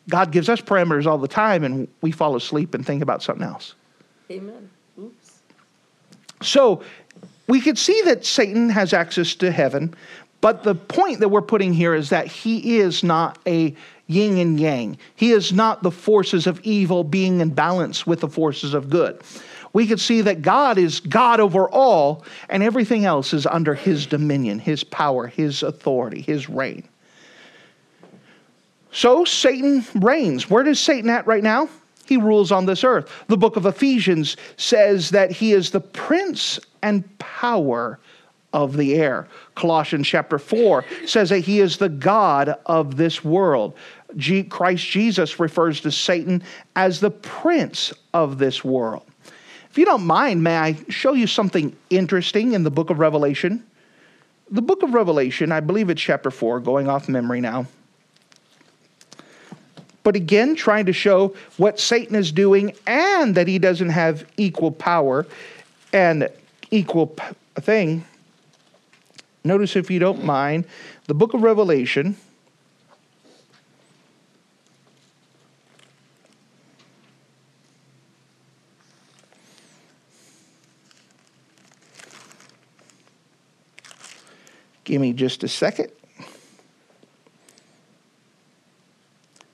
God 0.08 0.32
gives 0.32 0.48
us 0.48 0.60
parameters 0.60 1.06
all 1.06 1.18
the 1.18 1.28
time, 1.28 1.62
and 1.64 1.86
we 2.00 2.10
fall 2.10 2.34
asleep 2.34 2.74
and 2.74 2.84
think 2.84 3.02
about 3.02 3.22
something 3.22 3.46
else. 3.46 3.74
Amen. 4.30 4.70
Oops. 4.98 5.40
So 6.40 6.82
we 7.46 7.60
could 7.60 7.78
see 7.78 8.00
that 8.06 8.24
Satan 8.24 8.68
has 8.70 8.92
access 8.92 9.34
to 9.36 9.52
heaven, 9.52 9.94
but 10.40 10.64
the 10.64 10.74
point 10.74 11.20
that 11.20 11.28
we're 11.28 11.42
putting 11.42 11.72
here 11.72 11.94
is 11.94 12.08
that 12.08 12.26
he 12.26 12.78
is 12.78 13.04
not 13.04 13.38
a 13.46 13.76
yin 14.06 14.38
and 14.38 14.60
yang. 14.60 14.98
He 15.14 15.32
is 15.32 15.52
not 15.52 15.82
the 15.82 15.90
forces 15.90 16.46
of 16.46 16.60
evil 16.60 17.04
being 17.04 17.40
in 17.40 17.50
balance 17.50 18.06
with 18.06 18.20
the 18.20 18.28
forces 18.28 18.74
of 18.74 18.90
good. 18.90 19.20
We 19.72 19.86
could 19.86 20.00
see 20.00 20.20
that 20.22 20.42
God 20.42 20.76
is 20.76 21.00
God 21.00 21.40
over 21.40 21.68
all, 21.68 22.24
and 22.48 22.62
everything 22.62 23.04
else 23.04 23.32
is 23.32 23.46
under 23.46 23.74
his 23.74 24.06
dominion, 24.06 24.58
his 24.58 24.84
power, 24.84 25.26
his 25.26 25.62
authority, 25.62 26.20
his 26.20 26.48
reign. 26.48 26.86
So 28.90 29.24
Satan 29.24 29.84
reigns. 29.94 30.50
Where 30.50 30.66
is 30.66 30.78
Satan 30.78 31.08
at 31.08 31.26
right 31.26 31.42
now? 31.42 31.68
He 32.04 32.18
rules 32.18 32.52
on 32.52 32.66
this 32.66 32.84
earth. 32.84 33.10
The 33.28 33.38
book 33.38 33.56
of 33.56 33.64
Ephesians 33.64 34.36
says 34.58 35.10
that 35.10 35.30
he 35.30 35.52
is 35.52 35.70
the 35.70 35.80
prince 35.80 36.60
and 36.82 37.18
power 37.18 37.98
of 38.52 38.76
the 38.76 38.94
air. 38.96 39.28
Colossians 39.54 40.06
chapter 40.06 40.38
4 40.38 40.84
says 41.06 41.30
that 41.30 41.40
he 41.40 41.60
is 41.60 41.76
the 41.76 41.88
God 41.88 42.56
of 42.66 42.96
this 42.96 43.24
world. 43.24 43.74
G- 44.16 44.44
Christ 44.44 44.84
Jesus 44.86 45.38
refers 45.38 45.80
to 45.82 45.90
Satan 45.90 46.42
as 46.76 47.00
the 47.00 47.10
prince 47.10 47.92
of 48.14 48.38
this 48.38 48.64
world. 48.64 49.02
If 49.70 49.78
you 49.78 49.84
don't 49.84 50.06
mind, 50.06 50.42
may 50.42 50.56
I 50.56 50.76
show 50.88 51.14
you 51.14 51.26
something 51.26 51.74
interesting 51.90 52.52
in 52.52 52.62
the 52.62 52.70
book 52.70 52.90
of 52.90 52.98
Revelation? 52.98 53.64
The 54.50 54.62
book 54.62 54.82
of 54.82 54.92
Revelation, 54.92 55.50
I 55.50 55.60
believe 55.60 55.88
it's 55.88 56.00
chapter 56.00 56.30
4, 56.30 56.60
going 56.60 56.88
off 56.88 57.08
memory 57.08 57.40
now. 57.40 57.66
But 60.02 60.16
again, 60.16 60.56
trying 60.56 60.86
to 60.86 60.92
show 60.92 61.34
what 61.56 61.78
Satan 61.78 62.16
is 62.16 62.32
doing 62.32 62.74
and 62.86 63.34
that 63.34 63.48
he 63.48 63.58
doesn't 63.58 63.90
have 63.90 64.26
equal 64.36 64.72
power 64.72 65.26
and 65.92 66.28
equal 66.70 67.06
p- 67.06 67.24
thing. 67.60 68.04
Notice, 69.44 69.74
if 69.76 69.90
you 69.90 69.98
don't 69.98 70.24
mind, 70.24 70.66
the 71.06 71.14
book 71.14 71.34
of 71.34 71.42
Revelation. 71.42 72.16
Give 84.84 85.00
me 85.00 85.12
just 85.12 85.42
a 85.42 85.48
second. 85.48 85.90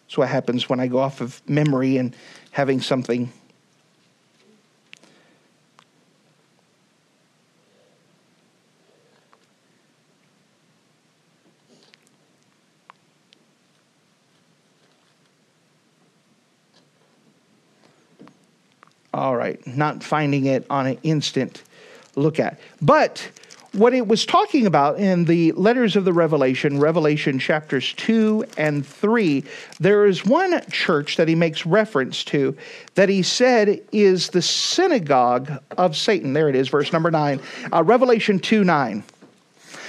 That's 0.07 0.17
what 0.17 0.29
happens 0.29 0.69
when 0.69 0.81
I 0.81 0.87
go 0.87 0.99
off 0.99 1.21
of 1.21 1.41
memory 1.49 1.97
and 1.97 2.15
having 2.51 2.81
something. 2.81 3.31
All 19.19 19.37
right, 19.37 19.65
not 19.67 20.05
finding 20.05 20.47
it 20.47 20.65
on 20.71 20.87
an 20.87 20.99
instant 21.03 21.65
look 22.15 22.39
at. 22.39 22.61
But 22.81 23.29
what 23.73 23.93
it 23.93 24.07
was 24.07 24.25
talking 24.25 24.65
about 24.65 24.99
in 25.01 25.25
the 25.25 25.51
letters 25.53 25.97
of 25.97 26.05
the 26.05 26.13
Revelation, 26.13 26.79
Revelation 26.79 27.41
chapters 27.41 27.93
2 27.95 28.45
and 28.57 28.87
3, 28.87 29.43
there 29.81 30.07
is 30.07 30.25
one 30.25 30.61
church 30.71 31.17
that 31.17 31.27
he 31.27 31.35
makes 31.35 31.67
reference 31.67 32.23
to 32.25 32.57
that 32.95 33.09
he 33.09 33.23
said 33.23 33.81
is 33.91 34.29
the 34.29 34.41
synagogue 34.41 35.51
of 35.77 35.97
Satan. 35.97 36.33
There 36.33 36.49
it 36.49 36.55
is, 36.55 36.69
verse 36.69 36.93
number 36.93 37.11
9. 37.11 37.41
Uh, 37.73 37.83
Revelation 37.83 38.39
2 38.39 38.63
9. 38.63 39.03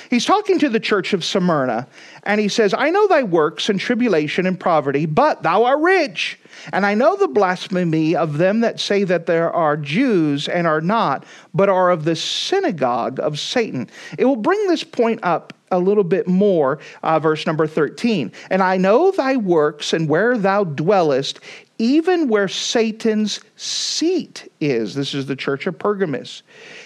He's 0.10 0.26
talking 0.26 0.58
to 0.60 0.70
the 0.70 0.80
church 0.80 1.14
of 1.14 1.24
Smyrna, 1.24 1.88
and 2.24 2.42
he 2.42 2.48
says, 2.48 2.74
I 2.76 2.90
know 2.90 3.08
thy 3.08 3.24
works 3.24 3.70
and 3.70 3.80
tribulation 3.80 4.48
and 4.48 4.60
poverty, 4.60 5.06
but 5.06 5.44
thou 5.44 5.66
art 5.66 5.80
rich. 5.80 6.40
And 6.74 6.86
I 6.86 6.96
know 6.96 7.16
the 7.16 7.28
blasphemy 7.28 8.16
of 8.16 8.38
them 8.38 8.62
that 8.62 8.80
say 8.80 9.04
that 9.04 9.28
there 9.28 9.52
are 9.52 9.78
Jews 9.78 10.48
and 10.48 10.66
are 10.66 10.82
not, 10.82 11.26
but 11.54 11.70
are 11.70 11.92
of 11.92 12.06
the 12.06 12.16
synagogue 12.16 13.20
of 13.20 13.40
Satan. 13.40 13.88
It 14.18 14.26
will 14.26 14.36
bring 14.36 14.68
this 14.68 14.84
point 14.84 15.20
up 15.22 15.54
a 15.72 15.80
little 15.80 16.04
bit 16.04 16.28
more, 16.28 16.80
uh, 17.04 17.20
verse 17.20 17.46
number 17.46 17.68
13. 17.68 18.32
And 18.50 18.64
I 18.64 18.78
know 18.78 19.12
thy 19.12 19.38
works 19.38 19.94
and 19.94 20.10
where 20.10 20.38
thou 20.38 20.64
dwellest, 20.64 21.40
even 21.78 22.28
where 22.28 22.48
Satan's 22.48 23.40
seat 23.56 24.52
is. 24.60 24.96
This 24.96 25.14
is 25.14 25.28
the 25.28 25.36
church 25.36 25.68
of 25.68 25.78
Pergamus. 25.78 26.42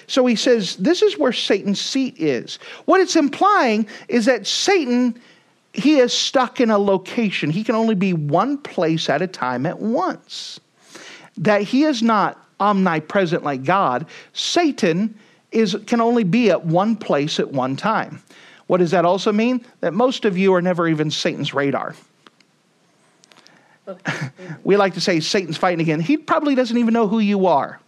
So 0.08 0.26
he 0.26 0.36
says, 0.36 0.76
This 0.78 1.02
is 1.02 1.18
where 1.18 1.34
Satan's 1.34 1.82
seat 1.82 2.16
is. 2.18 2.60
What 2.86 3.02
it's 3.02 3.16
implying 3.16 3.88
is 4.08 4.26
that 4.26 4.48
Satan, 4.48 5.20
he 5.74 5.98
is 5.98 6.14
stuck 6.14 6.60
in 6.60 6.70
a 6.70 6.78
location. 6.78 7.50
He 7.50 7.64
can 7.64 7.76
only 7.76 7.96
be 7.96 8.14
one 8.14 8.58
place 8.58 9.10
at 9.10 9.22
a 9.22 9.28
time 9.28 9.66
at 9.66 9.80
once. 9.80 10.60
That 11.38 11.62
he 11.62 11.84
is 11.84 12.02
not 12.02 12.40
omnipresent 12.60 13.44
like 13.44 13.64
God. 13.64 14.06
Satan 14.34 15.18
is, 15.52 15.78
can 15.86 16.02
only 16.02 16.24
be 16.24 16.50
at 16.50 16.66
one 16.66 16.96
place 16.96 17.40
at 17.40 17.52
one 17.52 17.76
time. 17.76 18.22
What 18.68 18.78
does 18.78 18.92
that 18.92 19.06
also 19.06 19.32
mean? 19.32 19.66
That 19.82 19.94
most 19.94 20.26
of 20.26 20.38
you 20.38 20.54
are 20.54 20.62
never 20.62 20.88
even 20.88 21.12
Satan's 21.12 21.54
radar. 21.54 21.96
we 24.64 24.78
like 24.78 24.94
to 24.94 25.02
say 25.02 25.20
Satan's 25.20 25.58
fighting 25.58 25.82
again. 25.82 26.00
He 26.00 26.18
probably 26.18 26.56
doesn't 26.56 26.78
even 26.78 26.94
know 26.94 27.08
who 27.08 27.20
you 27.20 27.48
are. 27.48 27.80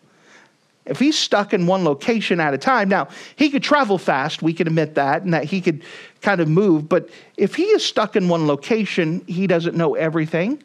If 0.86 1.00
he's 1.00 1.18
stuck 1.18 1.54
in 1.54 1.65
one 1.65 1.84
location 1.84 2.39
at 2.39 2.54
a 2.54 2.58
time, 2.58 2.89
now 2.89 3.08
he 3.36 3.50
could 3.50 3.63
travel 3.63 3.98
fast, 3.98 4.44
we 4.44 4.54
can 4.54 4.68
admit 4.68 4.96
that, 4.96 5.24
and 5.24 5.34
that 5.34 5.46
he 5.46 5.60
could 5.62 5.84
kind 6.22 6.42
of 6.42 6.48
move, 6.48 6.88
but 6.88 7.10
if 7.38 7.56
he 7.56 7.63
is 7.63 7.84
stuck 7.84 8.15
in 8.15 8.27
one 8.30 8.48
location, 8.48 9.24
he 9.27 9.48
doesn't 9.48 9.75
know 9.75 9.96
everything 9.96 10.62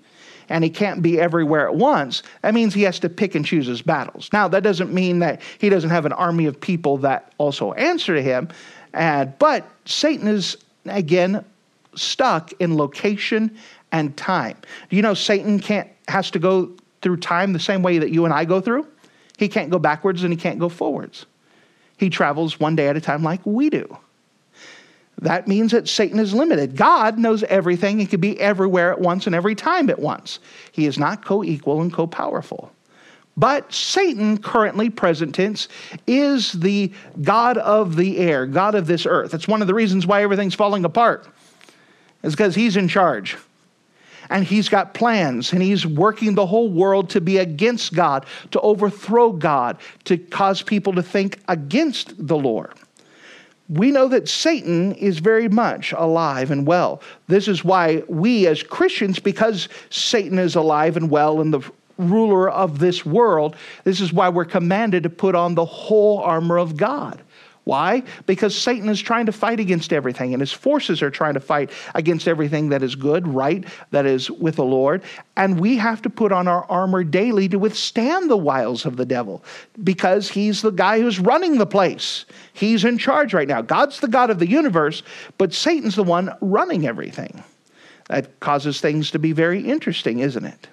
and 0.51 0.65
he 0.65 0.71
can't 0.71 1.01
be 1.01 1.19
everywhere 1.21 1.69
at 1.69 1.77
once. 1.77 2.23
That 2.43 2.55
means 2.55 2.75
he 2.75 2.83
has 2.83 2.99
to 3.01 3.09
pick 3.09 3.35
and 3.35 3.47
choose 3.47 3.67
his 3.67 3.83
battles. 3.83 4.29
Now, 4.33 4.49
that 4.49 4.63
doesn't 4.63 4.93
mean 4.93 5.21
that 5.21 5.41
he 5.59 5.69
doesn't 5.69 5.91
have 5.91 6.07
an 6.07 6.13
army 6.13 6.47
of 6.47 6.61
people 6.61 6.99
that 6.99 7.33
also 7.39 7.73
answer 7.75 8.15
to 8.17 8.23
him, 8.23 8.49
and, 8.93 9.33
but 9.39 9.65
Satan 9.85 10.27
is, 10.27 10.57
again, 10.87 11.45
stuck 11.95 12.53
in 12.59 12.77
location 12.77 13.57
and 13.93 14.17
time. 14.17 14.57
You 14.91 15.03
know 15.03 15.15
Satan 15.15 15.61
can't 15.61 15.89
has 16.09 16.31
to 16.33 16.39
go 16.39 16.73
through 17.03 17.19
time 17.19 17.53
the 17.53 17.61
same 17.61 17.83
way 17.83 17.99
that 17.99 18.11
you 18.11 18.25
and 18.25 18.35
I 18.35 18.45
go 18.45 18.61
through? 18.61 18.87
He 19.41 19.49
can't 19.49 19.71
go 19.71 19.79
backwards 19.79 20.23
and 20.23 20.31
he 20.31 20.37
can't 20.37 20.59
go 20.59 20.69
forwards. 20.69 21.25
He 21.97 22.11
travels 22.11 22.61
one 22.61 22.77
day 22.77 22.89
at 22.89 22.97
a 22.99 23.01
time 23.01 23.23
like 23.23 23.41
we 23.47 23.71
do. 23.71 23.97
That 25.23 25.49
means 25.49 25.73
that 25.73 25.89
Satan 25.89 26.19
is 26.19 26.35
limited. 26.35 26.77
God 26.77 27.19
knows 27.19 27.43
everything. 27.45 27.99
He 27.99 28.05
can 28.05 28.21
be 28.21 28.39
everywhere 28.39 28.93
at 28.93 29.01
once 29.01 29.27
and 29.27 29.35
every 29.35 29.55
time 29.55 29.89
at 29.89 29.99
once. 29.99 30.41
He 30.73 30.85
is 30.85 30.99
not 30.99 31.25
co 31.25 31.43
equal 31.43 31.81
and 31.81 31.91
co 31.91 32.07
powerful. 32.07 32.71
But 33.35 33.73
Satan, 33.73 34.37
currently, 34.37 34.91
present 34.91 35.35
tense, 35.35 35.69
is 36.07 36.53
the 36.53 36.93
God 37.23 37.57
of 37.57 37.97
the 37.97 38.19
air, 38.19 38.45
God 38.45 38.75
of 38.75 38.87
this 38.87 39.07
earth. 39.07 39.31
That's 39.31 39.49
one 39.49 39.63
of 39.63 39.69
the 39.69 39.75
reasons 39.75 40.07
why 40.07 40.23
everything's 40.23 40.55
falling 40.55 40.85
apart, 40.85 41.27
is 42.23 42.35
because 42.35 42.55
he's 42.55 42.77
in 42.77 42.89
charge. 42.89 43.39
And 44.31 44.45
he's 44.45 44.69
got 44.69 44.95
plans, 44.95 45.53
and 45.53 45.63
he's 45.63 45.87
working 45.87 46.35
the 46.35 46.47
whole 46.47 46.71
world 46.71 47.11
to 47.11 47.21
be 47.21 47.39
against 47.39 47.95
God, 47.95 48.25
to 48.53 48.61
overthrow 48.61 49.33
God, 49.33 49.79
to 50.05 50.17
cause 50.17 50.63
people 50.63 50.95
to 50.95 51.03
think 51.03 51.39
against 51.49 52.27
the 52.27 52.37
Lord 52.37 52.75
we 53.71 53.93
know 53.93 54.09
that 54.09 54.29
Satan 54.29 54.93
is 54.95 55.21
very 55.21 55.49
much 55.49 55.93
alive 55.93 56.51
and 56.51 56.67
well. 56.67 57.01
This 57.29 57.47
is 57.47 57.65
why 57.65 58.03
we, 58.09 58.49
as 58.49 58.65
Christians, 58.65 59.21
because 59.21 59.69
Satan 59.91 60.39
is 60.39 60.57
alive 60.57 60.97
and 60.97 61.09
well 61.09 61.41
and 61.41 61.55
the 61.55 61.61
ruler 61.97 62.51
of 62.51 62.81
this 62.81 63.07
world, 63.07 63.55
this 63.85 64.01
is 64.01 64.13
why 64.13 64.29
we're 64.29 64.45
commanded 64.45 65.05
to 65.05 65.11
put 65.11 65.37
on 65.37 65.55
the 65.55 65.65
whole 65.65 66.19
armor 66.19 66.59
of 66.59 66.77
God. 66.77 67.23
Why? 67.71 68.03
Because 68.27 68.59
Satan 68.59 68.89
is 68.89 69.01
trying 69.01 69.27
to 69.27 69.33
fight 69.33 69.61
against 69.61 69.93
everything, 69.93 70.35
and 70.35 70.41
his 70.41 70.51
forces 70.51 71.03
are 71.03 71.11
trying 71.11 71.35
to 71.35 71.41
fight 71.41 71.71
against 71.95 72.27
everything 72.27 72.71
that 72.71 72.83
is 72.83 72.97
good, 72.97 73.29
right, 73.29 73.65
that 73.93 74.07
is 74.07 74.29
with 74.29 74.57
the 74.57 74.65
Lord. 74.65 75.05
And 75.37 75.61
we 75.61 75.77
have 75.77 76.03
to 76.03 76.11
put 76.11 76.33
on 76.33 76.49
our 76.49 76.65
armor 76.69 77.05
daily 77.05 77.49
to 77.49 77.61
withstand 77.61 78.29
the 78.29 78.37
wiles 78.37 78.87
of 78.87 78.97
the 78.97 79.07
devil 79.07 79.45
because 79.85 80.29
he's 80.29 80.63
the 80.63 80.73
guy 80.73 81.01
who's 81.01 81.21
running 81.21 81.59
the 81.59 81.65
place. 81.67 82.25
He's 82.55 82.85
in 82.85 82.99
charge 82.99 83.35
right 83.35 83.47
now. 83.47 83.63
God's 83.63 84.01
the 84.01 84.09
God 84.09 84.31
of 84.31 84.41
the 84.41 84.49
universe, 84.49 85.05
but 85.39 85.55
Satan's 85.55 85.95
the 85.95 86.03
one 86.03 86.37
running 86.41 86.89
everything. 86.89 87.45
That 88.09 88.41
causes 88.41 88.81
things 88.81 89.13
to 89.13 89.21
be 89.21 89.31
very 89.31 89.61
interesting, 89.61 90.19
isn't 90.19 90.45
it? 90.45 90.67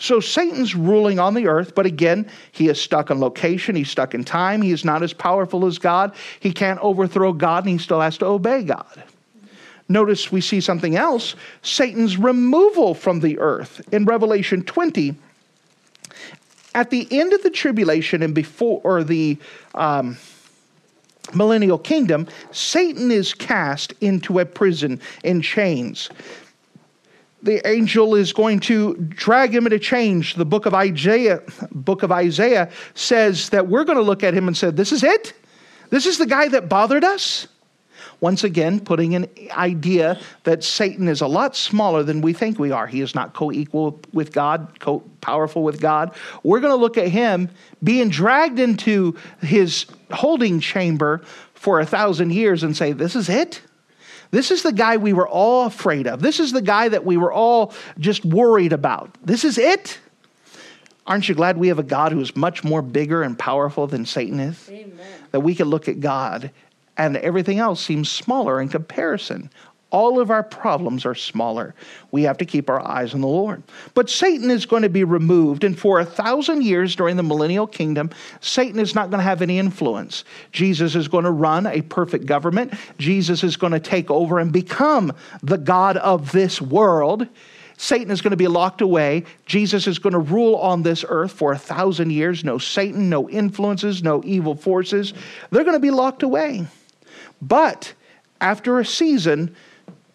So 0.00 0.18
Satan's 0.18 0.74
ruling 0.74 1.18
on 1.18 1.34
the 1.34 1.46
earth, 1.46 1.74
but 1.74 1.84
again, 1.84 2.26
he 2.52 2.68
is 2.68 2.80
stuck 2.80 3.10
in 3.10 3.20
location, 3.20 3.76
he's 3.76 3.90
stuck 3.90 4.14
in 4.14 4.24
time, 4.24 4.62
he 4.62 4.72
is 4.72 4.82
not 4.82 5.02
as 5.02 5.12
powerful 5.12 5.66
as 5.66 5.78
God. 5.78 6.14
He 6.40 6.52
can't 6.52 6.80
overthrow 6.80 7.34
God, 7.34 7.64
and 7.64 7.72
he 7.72 7.78
still 7.78 8.00
has 8.00 8.16
to 8.18 8.26
obey 8.26 8.62
God. 8.62 9.04
Notice 9.90 10.32
we 10.32 10.40
see 10.40 10.62
something 10.62 10.96
else 10.96 11.34
Satan's 11.62 12.16
removal 12.16 12.94
from 12.94 13.20
the 13.20 13.38
earth. 13.38 13.86
In 13.92 14.06
Revelation 14.06 14.62
20, 14.62 15.14
at 16.74 16.88
the 16.88 17.06
end 17.10 17.34
of 17.34 17.42
the 17.42 17.50
tribulation 17.50 18.22
and 18.22 18.34
before, 18.34 18.80
or 18.82 19.04
the 19.04 19.36
um, 19.74 20.16
millennial 21.34 21.78
kingdom, 21.78 22.26
Satan 22.52 23.10
is 23.10 23.34
cast 23.34 23.92
into 24.00 24.38
a 24.38 24.46
prison 24.46 24.98
in 25.22 25.42
chains 25.42 26.08
the 27.42 27.66
angel 27.66 28.14
is 28.14 28.32
going 28.32 28.60
to 28.60 28.94
drag 28.96 29.54
him 29.54 29.66
into 29.66 29.78
change. 29.78 30.34
The 30.34 30.44
book 30.44 30.66
of 30.66 30.74
Isaiah, 30.74 31.42
book 31.72 32.02
of 32.02 32.12
Isaiah 32.12 32.70
says 32.94 33.48
that 33.50 33.68
we're 33.68 33.84
going 33.84 33.98
to 33.98 34.04
look 34.04 34.22
at 34.22 34.34
him 34.34 34.46
and 34.46 34.56
say, 34.56 34.70
This 34.70 34.92
is 34.92 35.02
it? 35.02 35.32
This 35.90 36.06
is 36.06 36.18
the 36.18 36.26
guy 36.26 36.48
that 36.48 36.68
bothered 36.68 37.04
us? 37.04 37.48
Once 38.20 38.44
again, 38.44 38.80
putting 38.80 39.14
an 39.14 39.26
idea 39.52 40.20
that 40.44 40.62
Satan 40.62 41.08
is 41.08 41.22
a 41.22 41.26
lot 41.26 41.56
smaller 41.56 42.02
than 42.02 42.20
we 42.20 42.34
think 42.34 42.58
we 42.58 42.70
are. 42.70 42.86
He 42.86 43.00
is 43.00 43.14
not 43.14 43.32
co 43.32 43.50
equal 43.50 43.98
with 44.12 44.32
God, 44.32 44.78
co 44.78 45.00
powerful 45.22 45.62
with 45.62 45.80
God. 45.80 46.14
We're 46.42 46.60
going 46.60 46.72
to 46.72 46.80
look 46.80 46.98
at 46.98 47.08
him 47.08 47.48
being 47.82 48.10
dragged 48.10 48.58
into 48.58 49.16
his 49.40 49.86
holding 50.12 50.60
chamber 50.60 51.22
for 51.54 51.80
a 51.80 51.86
thousand 51.86 52.32
years 52.32 52.62
and 52.62 52.76
say, 52.76 52.92
This 52.92 53.16
is 53.16 53.30
it? 53.30 53.62
This 54.30 54.50
is 54.50 54.62
the 54.62 54.72
guy 54.72 54.96
we 54.96 55.12
were 55.12 55.28
all 55.28 55.66
afraid 55.66 56.06
of. 56.06 56.22
This 56.22 56.38
is 56.40 56.52
the 56.52 56.62
guy 56.62 56.88
that 56.88 57.04
we 57.04 57.16
were 57.16 57.32
all 57.32 57.74
just 57.98 58.24
worried 58.24 58.72
about. 58.72 59.16
This 59.24 59.44
is 59.44 59.58
it. 59.58 59.98
Aren't 61.06 61.28
you 61.28 61.34
glad 61.34 61.56
we 61.56 61.68
have 61.68 61.78
a 61.78 61.84
God 61.84 62.12
who 62.12 62.20
is 62.20 62.36
much 62.36 62.62
more 62.62 62.82
bigger 62.82 63.22
and 63.22 63.36
powerful 63.36 63.86
than 63.86 64.06
Satan 64.06 64.38
is? 64.38 64.68
Amen. 64.70 64.96
That 65.32 65.40
we 65.40 65.54
can 65.54 65.68
look 65.68 65.88
at 65.88 66.00
God 66.00 66.50
and 66.96 67.16
everything 67.16 67.58
else 67.58 67.82
seems 67.82 68.10
smaller 68.10 68.60
in 68.60 68.68
comparison 68.68 69.50
all 69.90 70.20
of 70.20 70.30
our 70.30 70.42
problems 70.42 71.04
are 71.04 71.14
smaller. 71.14 71.74
We 72.10 72.22
have 72.22 72.38
to 72.38 72.44
keep 72.44 72.70
our 72.70 72.80
eyes 72.80 73.14
on 73.14 73.20
the 73.20 73.26
Lord. 73.26 73.62
But 73.94 74.08
Satan 74.08 74.50
is 74.50 74.66
going 74.66 74.82
to 74.82 74.88
be 74.88 75.04
removed, 75.04 75.64
and 75.64 75.78
for 75.78 75.98
a 75.98 76.04
thousand 76.04 76.62
years 76.62 76.94
during 76.94 77.16
the 77.16 77.22
millennial 77.22 77.66
kingdom, 77.66 78.10
Satan 78.40 78.78
is 78.78 78.94
not 78.94 79.10
going 79.10 79.18
to 79.18 79.24
have 79.24 79.42
any 79.42 79.58
influence. 79.58 80.24
Jesus 80.52 80.94
is 80.94 81.08
going 81.08 81.24
to 81.24 81.30
run 81.30 81.66
a 81.66 81.82
perfect 81.82 82.26
government. 82.26 82.74
Jesus 82.98 83.42
is 83.42 83.56
going 83.56 83.72
to 83.72 83.80
take 83.80 84.10
over 84.10 84.38
and 84.38 84.52
become 84.52 85.12
the 85.42 85.58
God 85.58 85.96
of 85.96 86.32
this 86.32 86.60
world. 86.60 87.26
Satan 87.76 88.10
is 88.10 88.20
going 88.20 88.32
to 88.32 88.36
be 88.36 88.46
locked 88.46 88.82
away. 88.82 89.24
Jesus 89.46 89.86
is 89.86 89.98
going 89.98 90.12
to 90.12 90.18
rule 90.18 90.56
on 90.56 90.82
this 90.82 91.02
earth 91.08 91.32
for 91.32 91.52
a 91.52 91.58
thousand 91.58 92.10
years. 92.10 92.44
No 92.44 92.58
Satan, 92.58 93.08
no 93.08 93.28
influences, 93.28 94.02
no 94.02 94.22
evil 94.22 94.54
forces. 94.54 95.14
They're 95.50 95.64
going 95.64 95.76
to 95.76 95.80
be 95.80 95.90
locked 95.90 96.22
away. 96.22 96.66
But 97.40 97.94
after 98.38 98.78
a 98.78 98.84
season, 98.84 99.56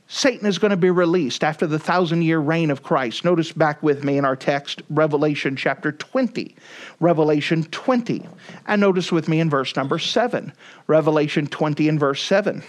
Satan 0.08 0.48
is 0.48 0.60
going 0.60 0.72
to 0.72 0.78
be 0.78 0.92
released 0.92 1.44
after 1.44 1.66
the 1.66 1.80
thousand 1.80 2.22
year 2.22 2.40
reign 2.40 2.70
of 2.70 2.84
Christ. 2.84 3.26
Notice 3.26 3.52
back 3.52 3.82
with 3.82 4.04
me 4.04 4.18
in 4.18 4.26
our 4.26 4.36
text, 4.36 4.84
Revelation 4.90 5.56
chapter 5.56 5.92
20. 5.92 6.56
Revelation 7.00 7.64
20. 7.64 8.28
And 8.68 8.82
notice 8.82 9.12
with 9.12 9.28
me 9.28 9.40
in 9.40 9.50
verse 9.50 9.76
number 9.76 9.98
7. 9.98 10.54
Revelation 10.88 11.48
20 11.48 11.90
and 11.90 12.00
verse 12.00 12.22
7. 12.22 12.64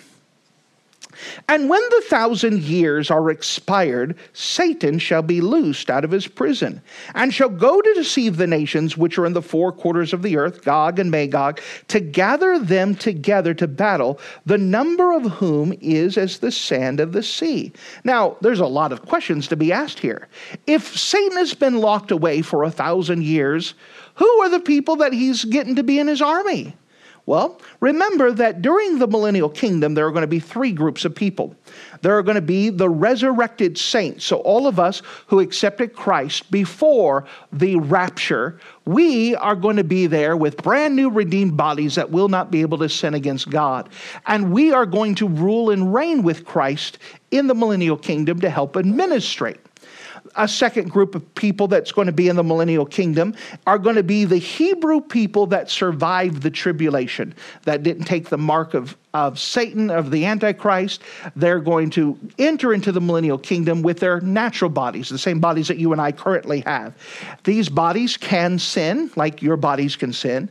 And 1.49 1.69
when 1.69 1.83
the 1.91 2.05
thousand 2.09 2.63
years 2.63 3.11
are 3.11 3.31
expired, 3.31 4.17
Satan 4.33 4.99
shall 4.99 5.23
be 5.23 5.41
loosed 5.41 5.91
out 5.91 6.05
of 6.05 6.11
his 6.11 6.27
prison, 6.27 6.83
and 7.15 7.33
shall 7.33 7.49
go 7.49 7.81
to 7.81 7.95
deceive 7.95 8.37
the 8.37 8.47
nations 8.47 8.97
which 8.97 9.19
are 9.19 9.27
in 9.27 9.33
the 9.33 9.43
four 9.43 9.73
quarters 9.73 10.13
of 10.13 10.23
the 10.23 10.37
earth, 10.37 10.65
Gog 10.65 10.99
and 10.99 11.11
Magog, 11.11 11.61
to 11.89 12.01
gather 12.01 12.59
them 12.59 12.95
together 12.95 13.55
to 13.55 13.67
battle, 13.67 14.19
the 14.45 14.59
number 14.59 15.13
of 15.13 15.25
whom 15.33 15.73
is 15.81 16.19
as 16.19 16.39
the 16.39 16.51
sand 16.51 17.01
of 17.01 17.13
the 17.13 17.23
sea. 17.23 17.73
Now, 18.05 18.37
there's 18.41 18.61
a 18.61 18.67
lot 18.67 18.93
of 18.93 19.07
questions 19.07 19.49
to 19.49 19.57
be 19.57 19.73
asked 19.73 19.99
here. 19.99 20.29
If 20.67 20.97
Satan 20.97 21.37
has 21.39 21.55
been 21.55 21.79
locked 21.79 22.11
away 22.11 22.43
for 22.43 22.65
a 22.65 22.71
thousand 22.71 23.25
years, 23.25 23.75
who 24.17 24.29
are 24.43 24.49
the 24.49 24.61
people 24.61 24.97
that 24.97 25.13
he's 25.13 25.45
getting 25.45 25.77
to 25.77 25.83
be 25.83 25.99
in 25.99 26.09
his 26.09 26.23
army? 26.23 26.75
Well, 27.27 27.61
remember 27.81 28.31
that 28.31 28.63
during 28.63 29.01
the 29.01 29.09
millennial 29.09 29.49
kingdom, 29.49 29.95
there 29.95 30.07
are 30.07 30.13
going 30.13 30.23
to 30.23 30.29
be 30.29 30.39
three 30.39 30.71
groups 30.71 31.05
of 31.05 31.13
people. 31.13 31.57
There 32.03 32.17
are 32.17 32.23
going 32.23 32.37
to 32.37 32.41
be 32.41 32.71
the 32.71 32.89
resurrected 32.89 33.77
saints. 33.77 34.25
So, 34.25 34.37
all 34.39 34.69
of 34.69 34.79
us 34.79 35.03
who 35.27 35.41
accepted 35.41 35.93
Christ 35.93 36.49
before 36.53 37.27
the 37.53 37.77
rapture, 37.77 38.61
we 38.85 39.35
are 39.35 39.57
going 39.57 39.75
to 39.75 39.85
be 39.85 40.07
there 40.07 40.37
with 40.37 40.63
brand 40.63 40.95
new 40.95 41.11
redeemed 41.11 41.57
bodies 41.57 41.97
that 41.97 42.13
will 42.13 42.29
not 42.29 42.53
be 42.53 42.61
able 42.61 42.79
to 42.79 42.89
sin 42.89 43.15
against 43.15 43.51
God. 43.51 43.89
And 44.29 44.53
we 44.53 44.73
are 44.73 44.87
going 44.87 45.17
to 45.17 45.27
rule 45.27 45.71
and 45.71 45.93
reign 45.93 46.23
with 46.23 46.45
Christ 46.45 46.99
in 47.33 47.49
the 47.49 47.55
millennial 47.57 47.97
kingdom 47.97 48.39
to 48.41 48.51
help 48.51 48.77
administrate 48.77 49.59
a 50.37 50.47
second 50.47 50.91
group 50.91 51.15
of 51.15 51.35
people 51.35 51.69
that's 51.69 51.93
going 51.93 52.07
to 52.07 52.13
be 52.13 52.29
in 52.29 52.37
the 52.37 52.45
millennial 52.45 52.87
kingdom 52.87 53.35
are 53.67 53.79
going 53.79 53.97
to 53.97 54.03
be 54.03 54.25
the 54.25 54.37
Hebrew 54.37 55.01
people 55.01 55.47
that 55.47 55.71
survived 55.71 56.43
the 56.43 56.51
tribulation, 56.51 57.35
that 57.65 57.83
didn't 57.83 58.05
take 58.05 58.29
the 58.29 58.39
mark 58.39 58.75
of, 58.75 58.97
of 59.15 59.39
Satan, 59.39 59.91
of 59.91 60.11
the 60.11 60.27
Antichrist. 60.27 61.03
They're 61.35 61.61
going 61.61 61.91
to 61.91 62.19
enter 62.39 62.73
into 62.73 62.93
the 62.93 63.01
millennial 63.01 63.39
kingdom 63.39 63.83
with 63.83 64.01
their 64.01 64.21
natural 64.21 64.71
bodies, 64.71 65.09
the 65.09 65.19
same 65.19 65.41
bodies 65.41 65.69
that 65.69 65.79
you 65.79 65.93
and 65.93 66.01
I 66.01 66.13
currently 66.13 66.61
have. 66.61 66.95
These 67.45 67.69
bodies 67.69 68.17
can 68.17 68.59
sin, 68.59 69.11
like 69.17 69.43
your 69.43 69.57
bodies 69.57 69.97
can 69.97 70.13
sin, 70.13 70.51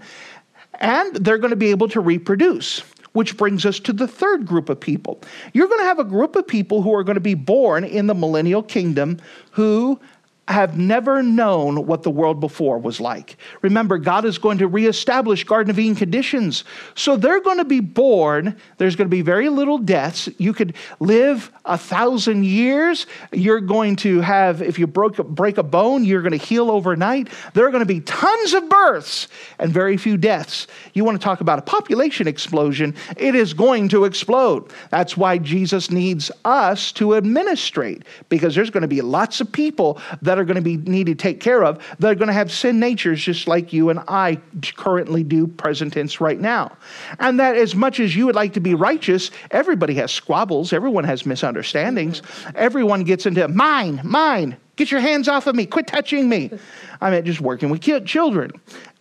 and 0.79 1.15
they're 1.15 1.37
going 1.37 1.51
to 1.51 1.55
be 1.55 1.71
able 1.71 1.87
to 1.89 2.01
reproduce 2.01 2.83
which 3.15 3.37
brings 3.37 3.65
us 3.65 3.79
to 3.79 3.93
the 3.93 4.07
third 4.07 4.45
group 4.45 4.67
of 4.67 4.77
people. 4.79 5.21
You're 5.53 5.69
going 5.69 5.79
to 5.79 5.85
have 5.85 5.99
a 5.99 6.03
group 6.03 6.35
of 6.35 6.45
people 6.45 6.81
who 6.81 6.93
are 6.93 7.03
going 7.03 7.15
to 7.15 7.21
be 7.21 7.33
born 7.33 7.85
in 7.85 8.07
the 8.07 8.13
millennial 8.13 8.61
kingdom 8.61 9.19
who 9.51 9.99
have 10.47 10.77
never 10.77 11.23
known 11.23 11.87
what 11.87 12.03
the 12.03 12.11
world 12.11 12.39
before 12.39 12.77
was 12.77 13.01
like. 13.01 13.37
Remember, 13.63 13.97
God 13.97 14.25
is 14.25 14.37
going 14.37 14.59
to 14.59 14.67
reestablish 14.67 15.43
Garden 15.43 15.71
of 15.71 15.79
Eden 15.79 15.95
conditions. 15.95 16.63
So 16.93 17.15
they're 17.15 17.41
going 17.41 17.57
to 17.57 17.65
be 17.65 17.79
born. 17.79 18.55
There's 18.77 18.95
going 18.95 19.09
to 19.09 19.15
be 19.15 19.23
very 19.23 19.49
little 19.49 19.79
deaths. 19.79 20.29
You 20.37 20.53
could 20.53 20.75
live 20.99 21.51
a 21.65 21.79
thousand 21.79 22.45
years. 22.45 23.07
You're 23.31 23.59
going 23.59 23.95
to 23.97 24.21
have, 24.21 24.61
if 24.61 24.77
you 24.77 24.85
broke, 24.85 25.17
break 25.27 25.57
a 25.57 25.63
bone, 25.63 26.03
you're 26.03 26.21
going 26.21 26.37
to 26.37 26.45
heal 26.45 26.69
overnight. 26.69 27.29
There 27.53 27.65
are 27.65 27.71
going 27.71 27.81
to 27.81 27.87
be 27.87 28.01
tons 28.01 28.53
of 28.53 28.69
births 28.69 29.27
and 29.57 29.71
very 29.71 29.97
few 29.97 30.15
deaths. 30.15 30.67
You 30.93 31.03
want 31.03 31.19
to 31.19 31.23
talk 31.23 31.41
about 31.41 31.57
a 31.57 31.63
population 31.63 32.27
explosion, 32.27 32.95
it 33.17 33.33
is 33.33 33.53
going 33.53 33.89
to 33.89 34.05
explode. 34.05 34.71
That's 34.91 35.17
why 35.17 35.39
Jesus 35.39 35.89
needs 35.89 36.31
us 36.43 36.91
to 36.93 37.15
administrate, 37.15 38.03
because 38.29 38.53
there's 38.53 38.69
going 38.69 38.81
to 38.81 38.87
be 38.87 39.01
lots 39.01 39.41
of 39.41 39.51
people 39.51 39.99
that 40.21 40.34
that 40.35 40.41
are 40.41 40.45
going 40.45 40.55
to 40.55 40.61
be 40.61 40.75
needed 40.75 41.17
to 41.17 41.23
take 41.23 41.39
care 41.39 41.63
of 41.63 41.81
that 41.99 42.11
are 42.11 42.15
going 42.15 42.27
to 42.27 42.33
have 42.33 42.51
sin 42.51 42.77
natures 42.77 43.21
just 43.21 43.47
like 43.47 43.71
you 43.71 43.89
and 43.89 44.01
I 44.09 44.41
currently 44.75 45.23
do, 45.23 45.47
present 45.47 45.93
tense 45.93 46.19
right 46.19 46.39
now. 46.39 46.75
And 47.19 47.39
that 47.39 47.55
as 47.55 47.73
much 47.73 48.01
as 48.01 48.17
you 48.17 48.25
would 48.25 48.35
like 48.35 48.51
to 48.53 48.59
be 48.59 48.73
righteous, 48.73 49.31
everybody 49.51 49.93
has 49.93 50.11
squabbles, 50.11 50.73
everyone 50.73 51.05
has 51.05 51.25
misunderstandings, 51.25 52.21
everyone 52.53 53.05
gets 53.05 53.25
into 53.25 53.47
mine, 53.47 54.01
mine, 54.03 54.57
get 54.75 54.91
your 54.91 54.99
hands 54.99 55.29
off 55.29 55.47
of 55.47 55.55
me, 55.55 55.65
quit 55.65 55.87
touching 55.87 56.27
me. 56.27 56.51
I 56.99 57.11
mean, 57.11 57.23
just 57.23 57.39
working 57.39 57.69
with 57.69 57.81
children. 58.05 58.51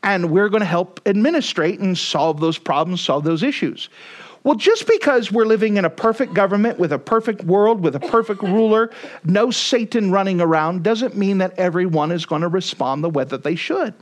And 0.05 0.31
we're 0.31 0.49
going 0.49 0.61
to 0.61 0.67
help 0.67 1.01
administrate 1.05 1.81
and 1.81 1.99
solve 1.99 2.39
those 2.39 2.59
problems, 2.59 3.01
solve 3.01 3.25
those 3.25 3.43
issues. 3.43 3.89
Well, 4.45 4.57
just 4.57 4.87
because 4.87 5.33
we're 5.33 5.47
living 5.47 5.79
in 5.79 5.87
a 5.87 5.91
perfect 5.91 6.35
government 6.35 6.79
with 6.79 6.93
a 6.93 6.99
perfect 6.99 7.45
world, 7.45 7.81
with 7.81 7.97
a 7.97 8.01
perfect 8.01 8.43
ruler, 8.43 8.91
no 9.25 9.51
Satan 9.51 10.13
running 10.13 10.39
around, 10.39 10.83
doesn't 10.83 11.17
mean 11.17 11.39
that 11.39 11.59
everyone 11.59 12.13
is 12.13 12.27
going 12.27 12.43
to 12.43 12.49
respond 12.49 13.03
the 13.03 13.09
way 13.09 13.25
that 13.25 13.43
they 13.43 13.55
should. 13.55 13.95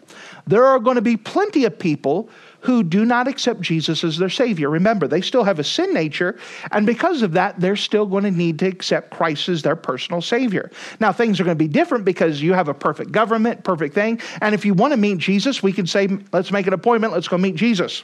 There 0.48 0.66
are 0.66 0.80
going 0.80 0.96
to 0.96 1.00
be 1.00 1.16
plenty 1.16 1.64
of 1.64 1.78
people 1.78 2.28
who 2.58 2.82
do 2.82 3.04
not 3.04 3.28
accept 3.28 3.60
Jesus 3.60 4.02
as 4.02 4.18
their 4.18 4.28
Savior. 4.28 4.68
Remember, 4.68 5.06
they 5.06 5.20
still 5.20 5.44
have 5.44 5.60
a 5.60 5.64
sin 5.64 5.94
nature, 5.94 6.36
and 6.72 6.86
because 6.86 7.22
of 7.22 7.32
that, 7.34 7.60
they're 7.60 7.76
still 7.76 8.06
going 8.06 8.24
to 8.24 8.30
need 8.32 8.58
to 8.58 8.66
accept 8.66 9.12
Christ 9.12 9.48
as 9.48 9.62
their 9.62 9.76
personal 9.76 10.20
Savior. 10.20 10.72
Now, 10.98 11.12
things 11.12 11.38
are 11.38 11.44
going 11.44 11.56
to 11.56 11.64
be 11.64 11.68
different 11.68 12.04
because 12.04 12.42
you 12.42 12.52
have 12.52 12.66
a 12.66 12.74
perfect 12.74 13.12
government, 13.12 13.62
perfect 13.62 13.94
thing, 13.94 14.20
and 14.40 14.56
if 14.56 14.64
you 14.64 14.74
want 14.74 14.92
to 14.92 14.96
meet 14.96 15.18
Jesus, 15.18 15.62
we 15.62 15.72
can 15.72 15.86
say, 15.86 16.08
let's 16.32 16.50
make 16.50 16.66
an 16.66 16.72
appointment, 16.72 17.12
let's 17.12 17.28
go 17.28 17.38
meet 17.38 17.54
Jesus. 17.54 18.02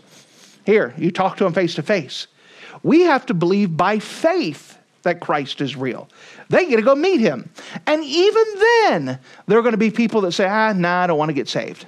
Here, 0.68 0.92
you 0.98 1.10
talk 1.10 1.38
to 1.38 1.46
him 1.46 1.54
face 1.54 1.76
to 1.76 1.82
face. 1.82 2.26
We 2.82 3.00
have 3.00 3.24
to 3.24 3.32
believe 3.32 3.74
by 3.74 4.00
faith 4.00 4.76
that 5.00 5.18
Christ 5.18 5.62
is 5.62 5.76
real. 5.76 6.10
They 6.50 6.66
get 6.66 6.76
to 6.76 6.82
go 6.82 6.94
meet 6.94 7.20
him. 7.20 7.48
And 7.86 8.04
even 8.04 8.44
then, 8.60 9.18
there 9.46 9.58
are 9.58 9.62
going 9.62 9.72
to 9.72 9.78
be 9.78 9.90
people 9.90 10.20
that 10.20 10.32
say, 10.32 10.44
ah, 10.44 10.74
nah, 10.74 11.04
I 11.04 11.06
don't 11.06 11.16
want 11.16 11.30
to 11.30 11.32
get 11.32 11.48
saved. 11.48 11.86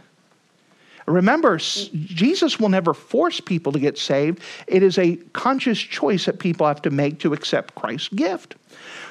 Remember, 1.06 1.58
Jesus 1.58 2.58
will 2.58 2.70
never 2.70 2.94
force 2.94 3.38
people 3.38 3.70
to 3.72 3.78
get 3.78 3.98
saved. 3.98 4.40
It 4.66 4.82
is 4.82 4.96
a 4.96 5.16
conscious 5.34 5.78
choice 5.78 6.24
that 6.24 6.38
people 6.38 6.66
have 6.66 6.80
to 6.80 6.90
make 6.90 7.18
to 7.18 7.34
accept 7.34 7.74
Christ's 7.74 8.08
gift. 8.08 8.54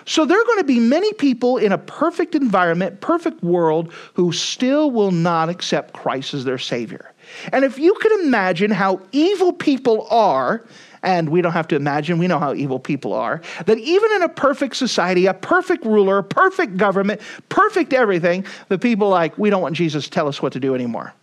So 0.05 0.25
there 0.25 0.41
are 0.41 0.45
going 0.45 0.61
to 0.61 0.63
be 0.63 0.79
many 0.79 1.13
people 1.13 1.57
in 1.57 1.73
a 1.73 1.77
perfect 1.77 2.33
environment, 2.33 3.01
perfect 3.01 3.43
world, 3.43 3.93
who 4.15 4.31
still 4.31 4.89
will 4.89 5.11
not 5.11 5.47
accept 5.47 5.93
Christ 5.93 6.33
as 6.33 6.43
their 6.43 6.57
Savior. 6.57 7.13
And 7.51 7.63
if 7.65 7.77
you 7.77 7.93
can 7.95 8.25
imagine 8.25 8.71
how 8.71 9.01
evil 9.11 9.53
people 9.53 10.07
are, 10.09 10.63
and 11.03 11.29
we 11.29 11.41
don't 11.41 11.53
have 11.53 11.67
to 11.69 11.75
imagine, 11.75 12.17
we 12.17 12.27
know 12.27 12.39
how 12.39 12.53
evil 12.53 12.79
people 12.79 13.13
are, 13.13 13.41
that 13.65 13.77
even 13.77 14.11
in 14.13 14.21
a 14.23 14.29
perfect 14.29 14.75
society, 14.75 15.25
a 15.25 15.33
perfect 15.33 15.85
ruler, 15.85 16.17
a 16.17 16.23
perfect 16.23 16.77
government, 16.77 17.21
perfect 17.47 17.93
everything, 17.93 18.45
the 18.67 18.77
people 18.77 19.09
like, 19.09 19.37
we 19.37 19.49
don't 19.49 19.61
want 19.61 19.75
Jesus 19.75 20.05
to 20.05 20.11
tell 20.11 20.27
us 20.27 20.41
what 20.41 20.53
to 20.53 20.59
do 20.59 20.75
anymore. 20.75 21.13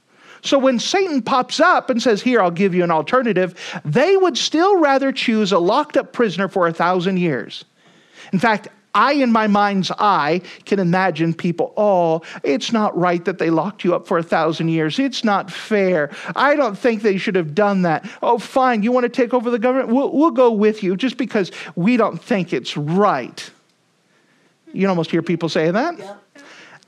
So 0.43 0.59
when 0.59 0.79
Satan 0.79 1.23
pops 1.23 1.61
up 1.61 1.91
and 1.91 2.01
says, 2.01 2.23
Here, 2.23 2.41
I'll 2.41 2.51
give 2.51 2.75
you 2.75 2.85
an 2.85 2.91
alternative, 2.91 3.81
they 3.85 4.17
would 4.17 4.39
still 4.39 4.79
rather 4.79 5.11
choose 5.11 5.51
a 5.51 5.59
locked 5.59 5.97
up 5.97 6.13
prisoner 6.13 6.49
for 6.49 6.69
a 6.69 6.73
thousand 6.73 7.19
years. 7.19 7.65
In 8.33 8.39
fact, 8.39 8.69
I, 8.97 9.13
in 9.13 9.31
my 9.31 9.47
mind's 9.47 9.91
eye, 9.99 10.41
can 10.65 10.79
imagine 10.79 11.35
people, 11.35 11.75
oh, 11.77 12.23
it's 12.43 12.73
not 12.73 12.97
right 12.97 13.23
that 13.27 13.37
they 13.37 13.51
locked 13.51 13.85
you 13.85 13.95
up 13.95 14.07
for 14.07 14.17
a 14.17 14.23
thousand 14.23 14.69
years. 14.69 14.99
It's 14.99 15.23
not 15.23 15.51
fair. 15.51 16.11
I 16.35 16.57
don't 16.57 16.79
think 16.79 17.03
they 17.03 17.19
should 17.19 17.35
have 17.35 17.55
done 17.55 17.83
that. 17.83 18.11
Oh, 18.23 18.39
fine. 18.39 18.83
You 18.83 18.93
want 18.93 19.05
to 19.05 19.11
take 19.11 19.35
over 19.35 19.51
the 19.51 19.59
government? 19.59 19.91
We'll, 19.91 20.11
we'll 20.13 20.31
go 20.31 20.51
with 20.51 20.83
you 20.83 20.97
just 20.97 21.19
because 21.19 21.53
we 21.75 21.99
don't 21.99 22.17
think 22.21 22.55
it's 22.55 22.75
right. 22.75 23.51
You 24.73 24.89
almost 24.89 25.11
hear 25.11 25.23
people 25.23 25.51
saying 25.51 25.75
that. 25.75 25.99
Yeah. 25.99 26.17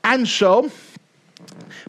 And 0.03 0.27
so, 0.27 0.71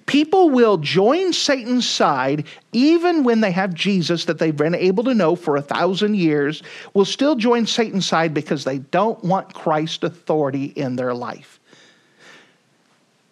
People 0.06 0.50
will 0.50 0.76
join 0.76 1.32
Satan's 1.32 1.88
side 1.88 2.46
even 2.72 3.24
when 3.24 3.40
they 3.40 3.52
have 3.52 3.74
Jesus 3.74 4.24
that 4.24 4.38
they've 4.38 4.56
been 4.56 4.74
able 4.74 5.04
to 5.04 5.14
know 5.14 5.36
for 5.36 5.56
a 5.56 5.62
thousand 5.62 6.16
years, 6.16 6.62
will 6.94 7.04
still 7.04 7.36
join 7.36 7.66
Satan's 7.66 8.06
side 8.06 8.34
because 8.34 8.64
they 8.64 8.78
don't 8.78 9.22
want 9.24 9.54
Christ's 9.54 10.04
authority 10.04 10.64
in 10.64 10.96
their 10.96 11.14
life. 11.14 11.60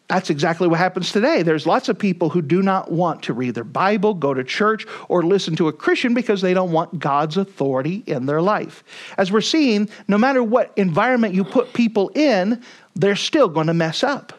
That's 0.08 0.30
exactly 0.30 0.68
what 0.68 0.78
happens 0.78 1.12
today. 1.12 1.42
There's 1.42 1.66
lots 1.66 1.90
of 1.90 1.98
people 1.98 2.30
who 2.30 2.40
do 2.40 2.62
not 2.62 2.90
want 2.90 3.22
to 3.24 3.34
read 3.34 3.54
their 3.54 3.62
Bible, 3.62 4.14
go 4.14 4.32
to 4.32 4.42
church, 4.42 4.86
or 5.08 5.22
listen 5.22 5.54
to 5.56 5.68
a 5.68 5.72
Christian 5.72 6.14
because 6.14 6.40
they 6.40 6.54
don't 6.54 6.72
want 6.72 6.98
God's 6.98 7.36
authority 7.36 8.04
in 8.06 8.24
their 8.24 8.40
life. 8.40 8.82
As 9.18 9.30
we're 9.30 9.42
seeing, 9.42 9.90
no 10.08 10.16
matter 10.16 10.42
what 10.42 10.72
environment 10.76 11.34
you 11.34 11.44
put 11.44 11.74
people 11.74 12.10
in, 12.14 12.62
they're 12.94 13.16
still 13.16 13.48
going 13.48 13.66
to 13.66 13.74
mess 13.74 14.02
up. 14.02 14.32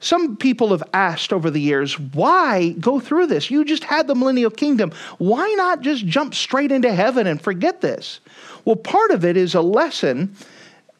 Some 0.00 0.36
people 0.36 0.70
have 0.70 0.82
asked 0.94 1.30
over 1.30 1.50
the 1.50 1.60
years, 1.60 1.98
why 1.98 2.70
go 2.80 3.00
through 3.00 3.26
this? 3.26 3.50
You 3.50 3.64
just 3.66 3.84
had 3.84 4.06
the 4.06 4.14
millennial 4.14 4.50
kingdom. 4.50 4.92
Why 5.18 5.46
not 5.58 5.82
just 5.82 6.06
jump 6.06 6.34
straight 6.34 6.72
into 6.72 6.92
heaven 6.92 7.26
and 7.26 7.40
forget 7.40 7.82
this? 7.82 8.20
Well, 8.64 8.76
part 8.76 9.10
of 9.10 9.26
it 9.26 9.36
is 9.36 9.54
a 9.54 9.60
lesson. 9.60 10.34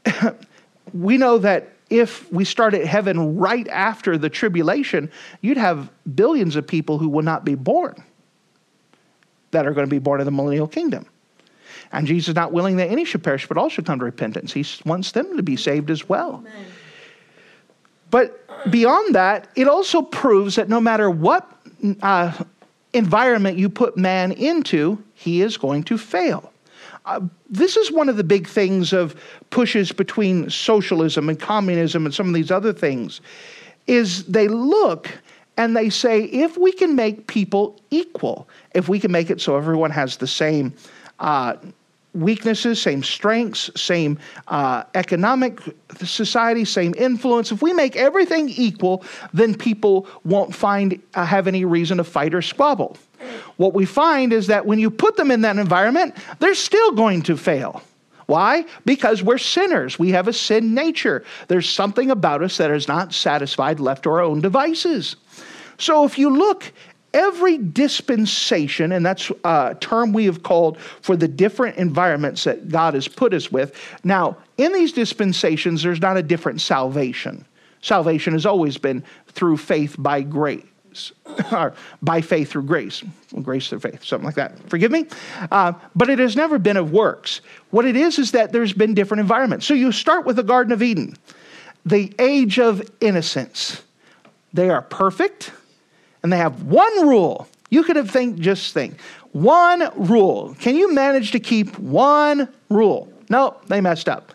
we 0.93 1.17
know 1.17 1.39
that 1.39 1.71
if 1.89 2.31
we 2.31 2.45
start 2.45 2.75
at 2.75 2.85
heaven 2.85 3.39
right 3.39 3.67
after 3.69 4.19
the 4.19 4.29
tribulation, 4.29 5.11
you'd 5.41 5.57
have 5.57 5.91
billions 6.15 6.55
of 6.55 6.67
people 6.67 6.99
who 6.99 7.09
will 7.09 7.23
not 7.23 7.45
be 7.45 7.55
born 7.55 8.03
that 9.51 9.67
are 9.67 9.73
going 9.73 9.87
to 9.87 9.91
be 9.91 9.99
born 9.99 10.21
in 10.21 10.27
the 10.27 10.31
millennial 10.31 10.69
kingdom. 10.69 11.07
And 11.91 12.07
Jesus 12.07 12.29
is 12.29 12.35
not 12.35 12.53
willing 12.53 12.77
that 12.77 12.91
any 12.91 13.05
should 13.05 13.25
perish, 13.25 13.49
but 13.49 13.57
all 13.57 13.69
should 13.69 13.87
come 13.87 13.99
to 13.99 14.05
repentance. 14.05 14.53
He 14.53 14.65
wants 14.85 15.13
them 15.13 15.37
to 15.39 15.43
be 15.43 15.57
saved 15.57 15.91
as 15.91 16.09
well. 16.09 16.45
Amen. 16.47 16.67
But 18.11 18.40
beyond 18.69 19.15
that, 19.15 19.49
it 19.57 19.69
also 19.69 20.03
proves 20.03 20.57
that 20.57 20.69
no 20.69 20.81
matter 20.81 21.11
what 21.11 21.51
uh, 22.03 22.33
environment 22.93 23.59
you 23.59 23.69
put 23.69 23.97
man 23.97 24.33
into, 24.33 25.03
he 25.15 25.43
is 25.43 25.57
going 25.57 25.85
to 25.85 25.97
fail. 25.97 26.53
Uh, 27.07 27.21
this 27.49 27.77
is 27.77 27.91
one 27.91 28.09
of 28.09 28.17
the 28.17 28.25
big 28.25 28.47
things 28.47 28.93
of 28.93 29.15
pushes 29.51 29.91
between 29.91 30.51
socialism 30.51 31.29
and 31.29 31.41
communism 31.41 32.05
and 32.05 32.15
some 32.15 32.29
of 32.29 32.35
these 32.35 32.51
other 32.51 32.73
things 32.73 33.21
is 33.87 34.25
they 34.27 34.49
look 34.49 35.11
and 35.57 35.77
they 35.77 35.91
say 35.91 36.25
if 36.25 36.57
we 36.57 36.73
can 36.73 36.95
make 36.95 37.27
people 37.27 37.81
equal 37.91 38.49
if 38.75 38.89
we 38.89 39.01
can 39.01 39.11
make 39.11 39.31
it 39.31 39.41
so 39.41 39.57
everyone 39.57 39.91
has 39.91 40.19
the 40.19 40.27
same 40.27 40.73
uh, 41.19 41.55
weaknesses, 42.15 42.81
same 42.81 43.03
strengths, 43.03 43.71
same 43.81 44.19
uh, 44.49 44.85
economic 44.95 45.61
society, 46.05 46.65
same 46.65 46.95
influence. 46.97 47.53
If 47.53 47.63
we 47.63 47.73
make 47.73 47.97
everything 47.97 48.49
equal, 48.49 49.05
then 49.33 49.55
people 49.55 50.07
won't 50.25 50.55
find 50.55 51.01
uh, 51.15 51.25
have 51.25 51.47
any 51.47 51.65
reason 51.65 51.99
to 51.99 52.05
fight 52.05 52.35
or 52.35 52.43
squabble. 52.43 52.97
What 53.57 53.75
we 53.75 53.85
find 53.85 54.33
is 54.33 54.47
that 54.49 54.67
when 54.67 54.79
you 54.79 54.91
put 54.91 55.17
them 55.17 55.31
in 55.31 55.43
that 55.43 55.59
environment, 55.59 56.17
they're 56.39 56.55
still 56.55 56.93
going 56.93 57.23
to 57.23 57.37
fail. 57.37 57.83
Why? 58.27 58.65
Because 58.85 59.23
we're 59.23 59.39
sinners. 59.39 59.99
We 59.99 60.11
have 60.13 60.29
a 60.29 60.33
sin 60.33 60.73
nature. 60.73 61.25
There's 61.49 61.69
something 61.69 62.11
about 62.11 62.43
us 62.43 62.59
that 62.59 62.71
is 62.71 62.87
not 62.87 63.13
satisfied 63.13 63.81
left 63.81 64.05
to 64.05 64.11
our 64.11 64.21
own 64.21 64.41
devices. 64.41 65.17
So 65.79 66.05
if 66.05 66.19
you 66.19 66.31
look 66.31 66.73
every 67.13 67.59
dispensation, 67.59 68.93
and 68.93 69.05
that's 69.05 69.31
a 69.45 69.77
term 69.81 70.13
we 70.13 70.27
have 70.27 70.43
called 70.43 70.79
for 70.79 71.17
the 71.17 71.29
different 71.29 71.77
environments 71.77 72.45
that 72.45 72.69
God 72.69 72.95
has 72.95 73.09
put 73.09 73.35
us 73.35 73.51
with. 73.51 73.75
Now, 74.05 74.37
in 74.59 74.73
these 74.73 74.93
dispensations, 74.93 75.83
there's 75.83 76.01
not 76.01 76.17
a 76.17 76.23
different 76.23 76.61
salvation. 76.61 77.45
Salvation 77.83 78.35
has 78.35 78.47
always 78.47 78.77
been 78.79 79.03
through 79.29 79.57
faith 79.57 79.97
by 79.99 80.23
grace. 80.23 80.65
or 81.53 81.73
by 82.03 82.21
faith 82.21 82.51
through 82.51 82.65
grace, 82.65 83.05
grace 83.43 83.69
through 83.69 83.79
faith, 83.79 84.05
something 84.05 84.25
like 84.25 84.35
that. 84.35 84.59
Forgive 84.69 84.91
me, 84.91 85.07
uh, 85.53 85.73
but 85.95 86.11
it 86.11 86.19
has 86.19 86.35
never 86.35 86.59
been 86.59 86.77
of 86.77 86.91
works. 86.91 87.41
What 87.71 87.85
it 87.85 87.95
is 87.95 88.19
is 88.19 88.33
that 88.33 88.51
there's 88.51 88.73
been 88.73 88.95
different 88.95 89.21
environments. 89.21 89.67
So 89.67 89.75
you 89.75 89.93
start 89.93 90.27
with 90.27 90.35
the 90.35 90.43
Garden 90.43 90.73
of 90.73 90.83
Eden, 90.83 91.17
the 91.87 92.13
age 92.19 92.59
of 92.59 92.83
innocence. 93.01 93.83
They 94.53 94.69
are 94.69 94.83
perfect, 94.83 95.53
and 96.23 96.33
they 96.33 96.37
have 96.37 96.65
one 96.65 97.09
rule. 97.09 97.49
You 97.71 97.85
could 97.85 97.97
have 97.97 98.11
think, 98.11 98.39
just 98.39 98.75
think, 98.75 99.01
one 99.33 99.91
rule. 99.97 100.57
Can 100.59 100.77
you 100.77 100.93
manage 100.93 101.31
to 101.33 101.41
keep 101.41 101.79
one 101.79 102.49
rule? 102.69 103.13
No, 103.29 103.57
they 103.69 103.81
messed 103.81 104.09
up. 104.09 104.33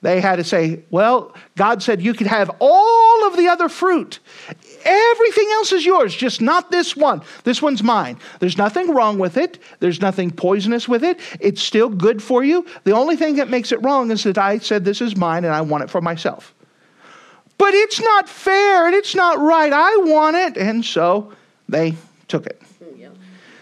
They 0.00 0.20
had 0.20 0.36
to 0.36 0.44
say, 0.44 0.80
well, 0.90 1.32
God 1.56 1.80
said 1.80 2.02
you 2.02 2.12
could 2.12 2.26
have 2.26 2.50
all 2.58 3.26
of 3.28 3.36
the 3.36 3.46
other 3.46 3.68
fruit. 3.68 4.18
Everything 4.84 5.48
else 5.52 5.70
is 5.70 5.86
yours, 5.86 6.12
just 6.12 6.40
not 6.40 6.72
this 6.72 6.96
one. 6.96 7.22
This 7.44 7.62
one's 7.62 7.84
mine. 7.84 8.18
There's 8.40 8.58
nothing 8.58 8.92
wrong 8.92 9.20
with 9.20 9.36
it. 9.36 9.60
There's 9.78 10.00
nothing 10.00 10.32
poisonous 10.32 10.88
with 10.88 11.04
it. 11.04 11.20
It's 11.38 11.62
still 11.62 11.88
good 11.88 12.20
for 12.20 12.42
you. 12.42 12.66
The 12.82 12.90
only 12.90 13.14
thing 13.14 13.36
that 13.36 13.48
makes 13.48 13.70
it 13.70 13.80
wrong 13.82 14.10
is 14.10 14.24
that 14.24 14.38
I 14.38 14.58
said 14.58 14.84
this 14.84 15.00
is 15.00 15.16
mine 15.16 15.44
and 15.44 15.54
I 15.54 15.60
want 15.60 15.84
it 15.84 15.90
for 15.90 16.00
myself. 16.00 16.52
But 17.62 17.74
it's 17.74 18.00
not 18.00 18.28
fair 18.28 18.88
and 18.88 18.94
it's 18.96 19.14
not 19.14 19.38
right. 19.38 19.72
I 19.72 19.96
want 19.98 20.34
it. 20.34 20.56
And 20.56 20.84
so 20.84 21.32
they 21.68 21.94
took 22.26 22.44
it. 22.44 22.60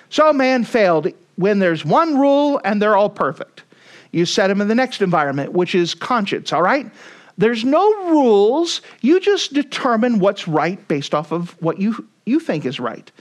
So 0.09 0.33
man 0.33 0.65
failed 0.65 1.09
when 1.37 1.59
there's 1.59 1.85
one 1.85 2.19
rule 2.19 2.63
and 2.65 2.81
they're 2.81 2.97
all 2.97 3.11
perfect. 3.11 3.65
You 4.11 4.25
set 4.25 4.47
them 4.47 4.63
in 4.63 4.69
the 4.69 4.75
next 4.75 5.03
environment, 5.03 5.53
which 5.53 5.75
is 5.75 5.93
conscience, 5.93 6.51
all 6.51 6.63
right? 6.63 6.91
There's 7.37 7.63
no 7.63 8.09
rules. 8.09 8.81
You 9.03 9.21
just 9.21 9.53
determine 9.53 10.19
what's 10.19 10.49
right 10.49 10.89
based 10.89 11.15
off 11.15 11.31
of 11.31 11.51
what 11.61 11.79
you, 11.79 12.09
you 12.25 12.41
think 12.41 12.65
is 12.65 12.81
right. 12.81 13.13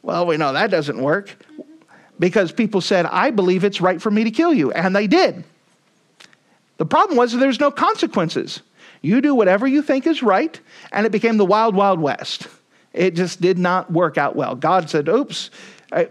Well, 0.00 0.24
we 0.24 0.38
know 0.38 0.54
that 0.54 0.70
doesn't 0.70 0.96
work 0.96 1.36
because 2.18 2.52
people 2.52 2.80
said, 2.80 3.04
I 3.04 3.32
believe 3.32 3.64
it's 3.64 3.82
right 3.82 4.00
for 4.00 4.10
me 4.10 4.24
to 4.24 4.30
kill 4.30 4.54
you. 4.54 4.72
And 4.72 4.96
they 4.96 5.08
did. 5.08 5.44
The 6.78 6.86
problem 6.86 7.18
was 7.18 7.34
there's 7.34 7.60
no 7.60 7.70
consequences. 7.70 8.62
You 9.02 9.20
do 9.20 9.34
whatever 9.34 9.66
you 9.66 9.82
think 9.82 10.06
is 10.06 10.22
right, 10.22 10.58
and 10.92 11.04
it 11.04 11.12
became 11.12 11.36
the 11.36 11.44
wild, 11.44 11.74
wild 11.74 12.00
west. 12.00 12.46
It 12.92 13.14
just 13.14 13.40
did 13.40 13.58
not 13.58 13.90
work 13.90 14.16
out 14.16 14.36
well. 14.36 14.54
God 14.54 14.88
said, 14.88 15.08
oops, 15.08 15.50
I, 15.90 16.08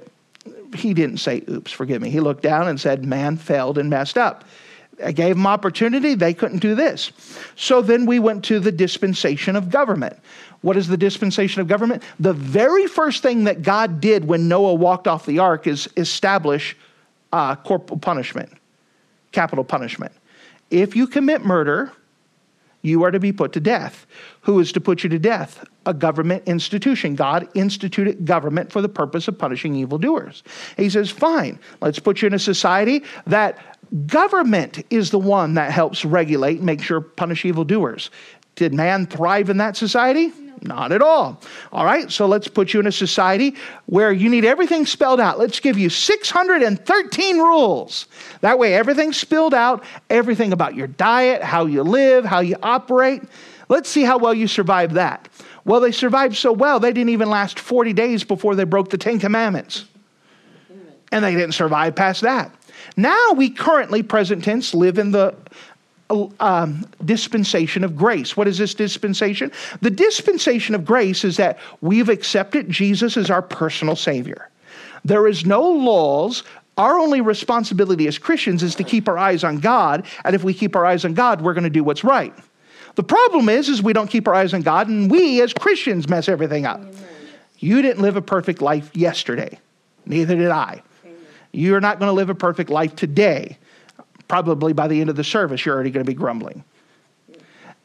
he 0.75 0.93
didn't 0.93 1.17
say, 1.17 1.43
oops, 1.49 1.71
forgive 1.71 2.01
me. 2.01 2.09
He 2.09 2.19
looked 2.19 2.43
down 2.43 2.67
and 2.67 2.79
said, 2.79 3.05
man 3.05 3.37
failed 3.37 3.77
and 3.77 3.89
messed 3.89 4.17
up. 4.17 4.43
I 5.03 5.11
gave 5.11 5.35
them 5.35 5.47
opportunity, 5.47 6.13
they 6.15 6.33
couldn't 6.33 6.59
do 6.59 6.75
this. 6.75 7.11
So 7.55 7.81
then 7.81 8.05
we 8.05 8.19
went 8.19 8.43
to 8.45 8.59
the 8.59 8.71
dispensation 8.71 9.55
of 9.55 9.69
government. 9.69 10.17
What 10.61 10.77
is 10.77 10.87
the 10.87 10.97
dispensation 10.97 11.61
of 11.61 11.67
government? 11.67 12.03
The 12.19 12.33
very 12.33 12.85
first 12.87 13.23
thing 13.23 13.45
that 13.45 13.63
God 13.63 13.99
did 13.99 14.25
when 14.25 14.47
Noah 14.47 14.75
walked 14.75 15.07
off 15.07 15.25
the 15.25 15.39
ark 15.39 15.65
is 15.65 15.89
establish 15.97 16.77
uh, 17.33 17.55
corporal 17.55 17.99
punishment, 17.99 18.51
capital 19.31 19.63
punishment. 19.63 20.11
If 20.69 20.95
you 20.95 21.07
commit 21.07 21.43
murder, 21.43 21.91
you 22.81 23.03
are 23.03 23.11
to 23.11 23.19
be 23.19 23.31
put 23.31 23.53
to 23.53 23.59
death. 23.59 24.05
Who 24.41 24.59
is 24.59 24.71
to 24.71 24.81
put 24.81 25.03
you 25.03 25.09
to 25.09 25.19
death? 25.19 25.63
A 25.85 25.93
government 25.93 26.43
institution. 26.47 27.15
God 27.15 27.47
instituted 27.53 28.25
government 28.25 28.71
for 28.71 28.81
the 28.81 28.89
purpose 28.89 29.27
of 29.27 29.37
punishing 29.37 29.75
evildoers. 29.75 30.43
He 30.77 30.89
says, 30.89 31.09
fine, 31.09 31.59
let's 31.81 31.99
put 31.99 32.21
you 32.21 32.27
in 32.27 32.33
a 32.33 32.39
society 32.39 33.03
that 33.27 33.57
government 34.07 34.83
is 34.89 35.11
the 35.11 35.19
one 35.19 35.55
that 35.55 35.71
helps 35.71 36.05
regulate 36.05 36.61
make 36.61 36.81
sure 36.81 37.01
punish 37.01 37.45
evildoers. 37.45 38.09
Did 38.55 38.73
man 38.73 39.05
thrive 39.05 39.49
in 39.49 39.57
that 39.57 39.77
society? 39.77 40.31
Not 40.63 40.91
at 40.91 41.01
all. 41.01 41.41
All 41.71 41.85
right, 41.85 42.11
so 42.11 42.27
let's 42.27 42.47
put 42.47 42.71
you 42.71 42.79
in 42.79 42.85
a 42.85 42.91
society 42.91 43.55
where 43.87 44.11
you 44.11 44.29
need 44.29 44.45
everything 44.45 44.85
spelled 44.85 45.19
out. 45.19 45.39
Let's 45.39 45.59
give 45.59 45.75
you 45.77 45.89
613 45.89 47.37
rules. 47.39 48.05
That 48.41 48.59
way, 48.59 48.75
everything's 48.75 49.17
spelled 49.17 49.55
out, 49.55 49.83
everything 50.11 50.53
about 50.53 50.75
your 50.75 50.85
diet, 50.85 51.41
how 51.41 51.65
you 51.65 51.81
live, 51.81 52.25
how 52.25 52.41
you 52.41 52.57
operate. 52.61 53.23
Let's 53.69 53.89
see 53.89 54.03
how 54.03 54.19
well 54.19 54.35
you 54.35 54.47
survive 54.47 54.93
that. 54.93 55.29
Well, 55.65 55.79
they 55.79 55.91
survived 55.91 56.35
so 56.35 56.51
well, 56.51 56.79
they 56.79 56.93
didn't 56.93 57.09
even 57.09 57.29
last 57.29 57.59
40 57.59 57.93
days 57.93 58.23
before 58.23 58.55
they 58.55 58.63
broke 58.63 58.89
the 58.89 58.97
Ten 58.97 59.19
Commandments. 59.19 59.85
And 61.11 61.25
they 61.25 61.33
didn't 61.33 61.53
survive 61.53 61.95
past 61.95 62.21
that. 62.21 62.53
Now 62.97 63.33
we 63.33 63.49
currently, 63.49 64.03
present 64.03 64.43
tense, 64.43 64.73
live 64.73 64.97
in 64.97 65.11
the 65.11 65.35
um, 66.39 66.85
dispensation 67.05 67.83
of 67.83 67.95
grace. 67.95 68.35
What 68.35 68.47
is 68.47 68.57
this 68.57 68.73
dispensation? 68.73 69.51
The 69.81 69.89
dispensation 69.89 70.75
of 70.75 70.85
grace 70.85 71.23
is 71.23 71.37
that 71.37 71.59
we've 71.81 72.09
accepted 72.09 72.69
Jesus 72.69 73.17
as 73.17 73.29
our 73.29 73.41
personal 73.41 73.95
Savior. 73.95 74.49
There 75.03 75.27
is 75.27 75.45
no 75.45 75.61
laws. 75.61 76.43
Our 76.77 76.97
only 76.99 77.21
responsibility 77.21 78.07
as 78.07 78.17
Christians 78.17 78.63
is 78.63 78.75
to 78.75 78.83
keep 78.83 79.07
our 79.07 79.17
eyes 79.17 79.43
on 79.43 79.59
God, 79.59 80.05
and 80.23 80.35
if 80.35 80.43
we 80.43 80.53
keep 80.53 80.75
our 80.75 80.85
eyes 80.85 81.05
on 81.05 81.13
God, 81.13 81.41
we're 81.41 81.53
going 81.53 81.65
to 81.65 81.69
do 81.69 81.83
what's 81.83 82.03
right. 82.03 82.33
The 82.95 83.03
problem 83.03 83.49
is, 83.49 83.69
is 83.69 83.81
we 83.81 83.93
don't 83.93 84.09
keep 84.09 84.27
our 84.27 84.33
eyes 84.33 84.53
on 84.53 84.61
God, 84.61 84.87
and 84.87 85.09
we 85.09 85.41
as 85.41 85.53
Christians 85.53 86.09
mess 86.09 86.27
everything 86.27 86.65
up. 86.65 86.79
Amen. 86.79 86.93
You 87.59 87.81
didn't 87.81 88.01
live 88.01 88.15
a 88.15 88.21
perfect 88.21 88.61
life 88.61 88.95
yesterday. 88.95 89.59
Neither 90.05 90.35
did 90.35 90.49
I. 90.49 90.81
Amen. 91.03 91.17
You're 91.51 91.81
not 91.81 91.99
going 91.99 92.09
to 92.09 92.13
live 92.13 92.29
a 92.29 92.35
perfect 92.35 92.69
life 92.69 92.95
today 92.95 93.57
probably 94.31 94.71
by 94.71 94.87
the 94.87 95.01
end 95.01 95.09
of 95.09 95.17
the 95.17 95.25
service, 95.25 95.65
you're 95.65 95.75
already 95.75 95.91
going 95.91 96.05
to 96.05 96.09
be 96.09 96.15
grumbling. 96.15 96.63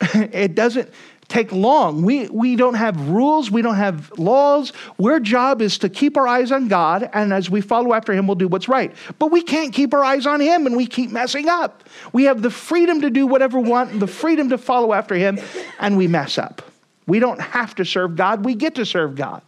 it 0.15 0.55
doesn't 0.55 0.89
take 1.27 1.51
long. 1.51 2.03
We, 2.03 2.29
we 2.29 2.55
don't 2.55 2.75
have 2.75 3.09
rules, 3.09 3.51
we 3.51 3.63
don't 3.63 3.75
have 3.75 4.17
laws. 4.17 4.73
Our 5.03 5.19
job 5.19 5.61
is 5.61 5.77
to 5.79 5.89
keep 5.89 6.17
our 6.17 6.29
eyes 6.29 6.53
on 6.53 6.69
God, 6.69 7.11
and 7.13 7.33
as 7.33 7.51
we 7.51 7.61
follow 7.63 7.93
after 7.95 8.13
Him, 8.13 8.29
we'll 8.29 8.37
do 8.37 8.47
what's 8.47 8.69
right. 8.69 8.95
But 9.19 9.33
we 9.33 9.43
can't 9.43 9.75
keep 9.75 9.93
our 9.93 10.05
eyes 10.05 10.25
on 10.25 10.39
Him, 10.39 10.67
and 10.67 10.77
we 10.77 10.87
keep 10.87 11.11
messing 11.11 11.49
up. 11.49 11.83
We 12.13 12.23
have 12.25 12.43
the 12.43 12.51
freedom 12.51 13.01
to 13.01 13.11
do 13.11 13.27
whatever 13.27 13.59
we 13.59 13.69
want, 13.69 13.91
and 13.91 14.01
the 14.01 14.07
freedom 14.07 14.51
to 14.51 14.59
follow 14.59 14.93
after 14.93 15.17
Him, 15.17 15.41
and 15.81 15.97
we 15.97 16.07
mess 16.07 16.39
up. 16.39 16.63
We 17.09 17.19
don't 17.19 17.41
have 17.41 17.75
to 17.75 17.85
serve 17.85 18.15
God, 18.15 18.45
we 18.45 18.55
get 18.55 18.77
to 18.77 18.87
serve 18.87 19.17
God. 19.17 19.43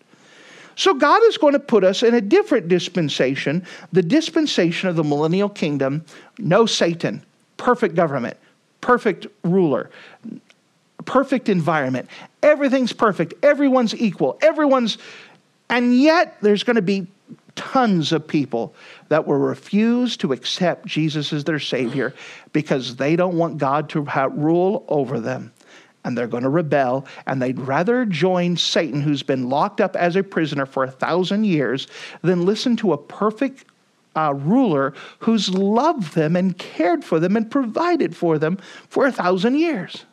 So 0.78 0.94
God 0.94 1.24
is 1.24 1.36
going 1.36 1.54
to 1.54 1.58
put 1.58 1.82
us 1.82 2.04
in 2.04 2.14
a 2.14 2.20
different 2.20 2.68
dispensation, 2.68 3.66
the 3.90 4.00
dispensation 4.00 4.88
of 4.88 4.94
the 4.94 5.02
millennial 5.02 5.48
kingdom. 5.48 6.04
No 6.38 6.66
Satan, 6.66 7.20
perfect 7.56 7.96
government, 7.96 8.36
perfect 8.80 9.26
ruler, 9.42 9.90
perfect 11.04 11.48
environment. 11.48 12.08
Everything's 12.44 12.92
perfect. 12.92 13.34
Everyone's 13.42 13.92
equal. 13.92 14.38
Everyone's, 14.40 14.98
and 15.68 15.98
yet 15.98 16.36
there's 16.42 16.62
going 16.62 16.76
to 16.76 16.82
be 16.82 17.08
tons 17.56 18.12
of 18.12 18.28
people 18.28 18.72
that 19.08 19.26
will 19.26 19.38
refuse 19.38 20.16
to 20.18 20.32
accept 20.32 20.86
Jesus 20.86 21.32
as 21.32 21.42
their 21.42 21.58
Savior 21.58 22.14
because 22.52 22.94
they 22.94 23.16
don't 23.16 23.36
want 23.36 23.58
God 23.58 23.88
to 23.90 24.02
rule 24.30 24.84
over 24.86 25.18
them 25.18 25.52
and 26.08 26.16
they're 26.16 26.26
going 26.26 26.42
to 26.42 26.48
rebel, 26.48 27.06
and 27.26 27.40
they'd 27.40 27.60
rather 27.60 28.06
join 28.06 28.56
Satan, 28.56 29.02
who's 29.02 29.22
been 29.22 29.50
locked 29.50 29.80
up 29.80 29.94
as 29.94 30.16
a 30.16 30.22
prisoner 30.22 30.66
for 30.66 30.82
a 30.82 30.90
thousand 30.90 31.44
years, 31.44 31.86
than 32.22 32.46
listen 32.46 32.76
to 32.78 32.94
a 32.94 32.98
perfect 32.98 33.66
uh, 34.16 34.32
ruler 34.34 34.94
who's 35.20 35.50
loved 35.50 36.14
them 36.14 36.34
and 36.34 36.56
cared 36.56 37.04
for 37.04 37.20
them 37.20 37.36
and 37.36 37.50
provided 37.50 38.16
for 38.16 38.38
them 38.38 38.58
for 38.88 39.06
a 39.06 39.12
thousand 39.12 39.56
years. 39.56 40.06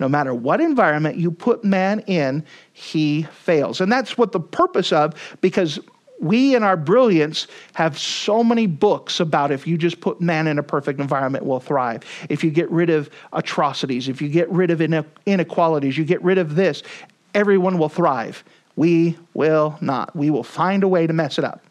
No 0.00 0.08
matter 0.08 0.34
what 0.34 0.60
environment 0.60 1.16
you 1.16 1.30
put 1.30 1.64
man 1.64 2.00
in, 2.00 2.44
he 2.72 3.22
fails. 3.22 3.80
And 3.80 3.90
that's 3.90 4.18
what 4.18 4.32
the 4.32 4.40
purpose 4.40 4.92
of, 4.92 5.14
because 5.40 5.78
we 6.20 6.54
in 6.54 6.62
our 6.62 6.76
brilliance 6.76 7.46
have 7.74 7.98
so 7.98 8.42
many 8.42 8.66
books 8.66 9.20
about 9.20 9.50
if 9.50 9.66
you 9.66 9.78
just 9.78 10.00
put 10.00 10.20
man 10.20 10.46
in 10.46 10.58
a 10.58 10.62
perfect 10.62 11.00
environment 11.00 11.44
will 11.44 11.60
thrive. 11.60 12.02
If 12.28 12.42
you 12.42 12.50
get 12.50 12.70
rid 12.70 12.90
of 12.90 13.10
atrocities 13.32 14.08
if 14.08 14.20
you 14.20 14.28
get 14.28 14.50
rid 14.50 14.70
of 14.70 14.80
inequalities 15.26 15.96
you 15.96 16.04
get 16.04 16.22
rid 16.22 16.38
of 16.38 16.54
this 16.54 16.82
everyone 17.34 17.78
will 17.78 17.88
thrive. 17.88 18.42
We 18.76 19.18
will 19.34 19.76
not. 19.80 20.14
We 20.14 20.30
will 20.30 20.44
find 20.44 20.82
a 20.82 20.88
way 20.88 21.06
to 21.06 21.12
mess 21.12 21.38
it 21.38 21.44
up. 21.44 21.64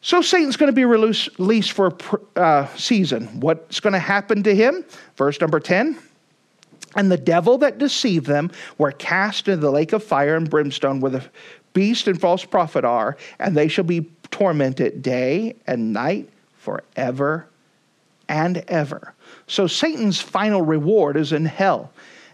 So 0.00 0.22
satan's 0.22 0.56
going 0.56 0.68
to 0.68 0.74
be 0.74 0.84
released 0.84 1.72
for 1.72 1.96
a 2.36 2.40
uh, 2.40 2.76
season. 2.76 3.40
What's 3.40 3.80
going 3.80 3.92
to 3.92 3.98
happen 3.98 4.42
to 4.44 4.54
him? 4.54 4.84
Verse 5.16 5.40
number 5.40 5.58
10 5.58 5.98
and 6.96 7.10
the 7.10 7.16
devil 7.16 7.58
that 7.58 7.78
deceived 7.78 8.26
them 8.26 8.50
were 8.78 8.92
cast 8.92 9.46
into 9.48 9.60
the 9.60 9.70
lake 9.70 9.92
of 9.92 10.02
fire 10.02 10.36
and 10.36 10.48
brimstone 10.48 11.00
where 11.00 11.12
the 11.12 11.24
beast 11.72 12.08
and 12.08 12.20
false 12.20 12.44
prophet 12.44 12.84
are, 12.84 13.16
and 13.38 13.56
they 13.56 13.68
shall 13.68 13.84
be 13.84 14.10
tormented 14.30 15.02
day 15.02 15.56
and 15.66 15.92
night 15.92 16.28
forever 16.56 17.46
and 18.28 18.58
ever. 18.68 19.14
So 19.46 19.66
Satan's 19.66 20.20
final 20.20 20.62
reward 20.62 21.16
is 21.16 21.32
in 21.32 21.44
hell. 21.44 21.90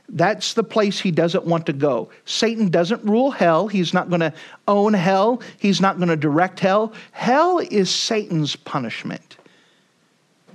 That's 0.09 0.53
the 0.53 0.65
place 0.65 1.01
he 1.01 1.11
doesn't 1.11 1.47
want 1.47 1.67
to 1.67 1.73
go. 1.73 2.11
Satan 2.27 2.69
doesn't 2.69 3.03
rule 3.05 3.31
hell. 3.31 3.69
He's 3.69 3.95
not 3.95 4.11
going 4.11 4.21
to 4.21 4.35
own 4.69 4.93
hell. 4.93 5.41
He's 5.59 5.81
not 5.81 5.97
going 5.97 6.09
to 6.09 6.17
direct 6.17 6.61
hell. 6.61 6.93
Hell 7.13 7.59
is 7.59 7.91
Satan's 7.91 8.55
punishment. 8.55 9.39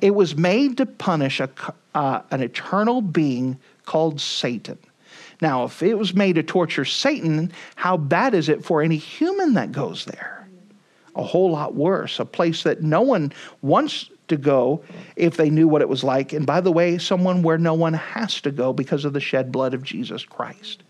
It 0.02 0.14
was 0.14 0.38
made 0.38 0.78
to 0.78 0.86
punish 0.86 1.40
a, 1.40 1.50
uh, 1.96 2.22
an 2.32 2.42
eternal 2.42 3.02
being 3.02 3.58
called 3.86 4.22
Satan. 4.22 4.78
Now, 5.42 5.64
if 5.64 5.82
it 5.82 5.98
was 5.98 6.14
made 6.14 6.36
to 6.36 6.44
torture 6.44 6.86
Satan, 6.86 7.52
how 7.76 7.98
bad 7.98 8.34
is 8.34 8.50
it 8.50 8.64
for 8.64 8.82
any 8.82 8.98
human 8.98 9.54
that 9.54 9.72
goes 9.72 10.06
there? 10.06 10.48
A 11.16 11.24
whole 11.24 11.52
lot 11.52 11.76
worse. 11.76 12.20
A 12.20 12.26
place 12.26 12.64
that 12.64 12.82
no 12.82 13.02
one 13.02 13.32
wants 13.62 14.10
to 14.28 14.38
go 14.38 14.84
if 15.16 15.38
they 15.38 15.50
knew 15.50 15.68
what 15.68 15.82
it 15.82 15.90
was 15.90 16.04
like. 16.04 16.34
And 16.34 16.46
by 16.46 16.62
the 16.62 16.72
way, 16.72 16.98
someone 16.98 17.42
where 17.42 17.58
no 17.58 17.74
one 17.74 17.94
has 17.94 18.42
to 18.42 18.52
go 18.52 18.74
because 18.74 19.06
of 19.06 19.14
the 19.14 19.20
shed 19.20 19.52
blood 19.52 19.74
of 19.74 19.84
Jesus 19.84 20.24
Christ. 20.24 20.84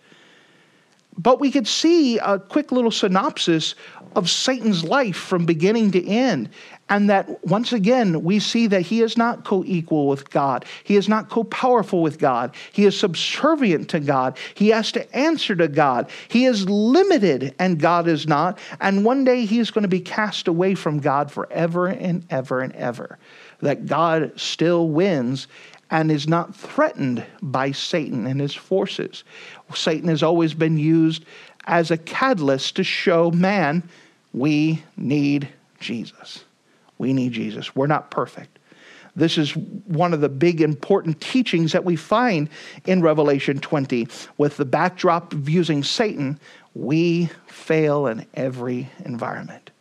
But 1.17 1.39
we 1.39 1.51
could 1.51 1.67
see 1.67 2.17
a 2.19 2.39
quick 2.39 2.71
little 2.71 2.91
synopsis 2.91 3.75
of 4.15 4.29
Satan's 4.29 4.83
life 4.83 5.17
from 5.17 5.45
beginning 5.45 5.91
to 5.91 6.05
end. 6.07 6.49
And 6.91 7.07
that 7.11 7.45
once 7.45 7.71
again, 7.71 8.23
we 8.23 8.39
see 8.39 8.65
that 8.67 8.81
he 8.81 9.01
is 9.01 9.15
not 9.15 9.45
co 9.45 9.63
equal 9.65 10.07
with 10.07 10.31
God. 10.31 10.65
He 10.83 10.95
is 10.95 11.07
not 11.07 11.29
co 11.29 11.43
powerful 11.43 12.01
with 12.01 12.17
God. 12.17 12.55
He 12.71 12.85
is 12.85 12.99
subservient 12.99 13.89
to 13.89 13.99
God. 13.99 14.37
He 14.55 14.69
has 14.69 14.91
to 14.93 15.15
answer 15.15 15.55
to 15.55 15.67
God. 15.67 16.09
He 16.29 16.45
is 16.45 16.67
limited, 16.67 17.53
and 17.59 17.79
God 17.79 18.07
is 18.07 18.27
not. 18.27 18.57
And 18.81 19.05
one 19.05 19.23
day 19.23 19.45
he 19.45 19.59
is 19.59 19.69
going 19.69 19.83
to 19.83 19.87
be 19.87 19.99
cast 19.99 20.47
away 20.47 20.73
from 20.73 20.99
God 20.99 21.31
forever 21.31 21.87
and 21.87 22.25
ever 22.31 22.61
and 22.61 22.73
ever. 22.73 23.19
That 23.61 23.85
God 23.85 24.31
still 24.35 24.89
wins 24.89 25.47
and 25.91 26.11
is 26.11 26.27
not 26.27 26.55
threatened 26.55 27.25
by 27.41 27.71
Satan 27.71 28.27
and 28.27 28.39
his 28.39 28.53
forces. 28.53 29.23
Satan 29.73 30.09
has 30.09 30.23
always 30.23 30.53
been 30.53 30.77
used 30.77 31.25
as 31.65 31.91
a 31.91 31.97
catalyst 31.97 32.75
to 32.75 32.83
show 32.83 33.31
man 33.31 33.83
we 34.33 34.83
need 34.97 35.49
Jesus. 35.79 36.43
We 36.97 37.13
need 37.13 37.31
Jesus. 37.31 37.75
We're 37.75 37.87
not 37.87 38.11
perfect. 38.11 38.59
This 39.15 39.37
is 39.37 39.55
one 39.55 40.13
of 40.13 40.21
the 40.21 40.29
big 40.29 40.61
important 40.61 41.19
teachings 41.19 41.71
that 41.71 41.83
we 41.83 41.95
find 41.95 42.49
in 42.85 43.01
Revelation 43.01 43.59
20. 43.59 44.07
With 44.37 44.57
the 44.57 44.65
backdrop 44.65 45.33
of 45.33 45.49
using 45.49 45.83
Satan, 45.83 46.39
we 46.75 47.29
fail 47.47 48.07
in 48.07 48.25
every 48.35 48.89
environment. 49.03 49.71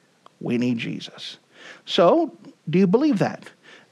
We 0.41 0.57
need 0.59 0.79
Jesus. 0.79 1.39
So, 1.85 2.37
do 2.69 2.79
you 2.79 2.87
believe 2.87 3.19
that? 3.19 3.45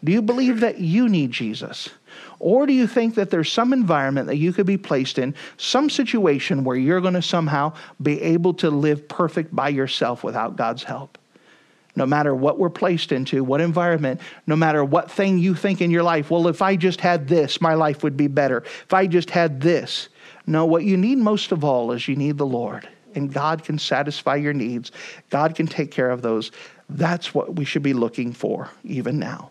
Do 0.02 0.12
you 0.12 0.22
believe 0.22 0.60
that 0.60 0.78
you 0.78 1.08
need 1.08 1.32
Jesus? 1.32 1.90
Or 2.38 2.66
do 2.66 2.72
you 2.72 2.86
think 2.86 3.14
that 3.14 3.30
there's 3.30 3.50
some 3.50 3.72
environment 3.72 4.26
that 4.28 4.36
you 4.36 4.52
could 4.52 4.66
be 4.66 4.78
placed 4.78 5.18
in, 5.18 5.34
some 5.56 5.90
situation 5.90 6.64
where 6.64 6.76
you're 6.76 7.00
going 7.00 7.14
to 7.14 7.22
somehow 7.22 7.72
be 8.02 8.20
able 8.22 8.54
to 8.54 8.70
live 8.70 9.08
perfect 9.08 9.54
by 9.54 9.68
yourself 9.68 10.22
without 10.24 10.56
God's 10.56 10.82
help? 10.82 11.18
no 11.96 12.06
matter 12.06 12.34
what 12.34 12.58
we're 12.58 12.70
placed 12.70 13.10
into, 13.10 13.42
what 13.42 13.60
environment, 13.60 14.20
no 14.46 14.54
matter 14.54 14.84
what 14.84 15.10
thing 15.10 15.38
you 15.38 15.54
think 15.54 15.80
in 15.80 15.90
your 15.90 16.02
life, 16.02 16.30
well, 16.30 16.46
if 16.46 16.62
I 16.62 16.76
just 16.76 17.00
had 17.00 17.26
this, 17.26 17.60
my 17.60 17.74
life 17.74 18.04
would 18.04 18.16
be 18.16 18.28
better. 18.28 18.58
If 18.58 18.92
I 18.92 19.06
just 19.06 19.30
had 19.30 19.60
this. 19.62 20.10
No, 20.46 20.66
what 20.66 20.84
you 20.84 20.96
need 20.96 21.18
most 21.18 21.50
of 21.50 21.64
all 21.64 21.90
is 21.92 22.06
you 22.06 22.14
need 22.14 22.38
the 22.38 22.46
Lord. 22.46 22.88
And 23.14 23.32
God 23.32 23.64
can 23.64 23.78
satisfy 23.78 24.36
your 24.36 24.52
needs, 24.52 24.92
God 25.30 25.54
can 25.54 25.66
take 25.66 25.90
care 25.90 26.10
of 26.10 26.20
those. 26.20 26.52
That's 26.88 27.34
what 27.34 27.56
we 27.56 27.64
should 27.64 27.82
be 27.82 27.94
looking 27.94 28.32
for 28.32 28.70
even 28.84 29.18
now. 29.18 29.50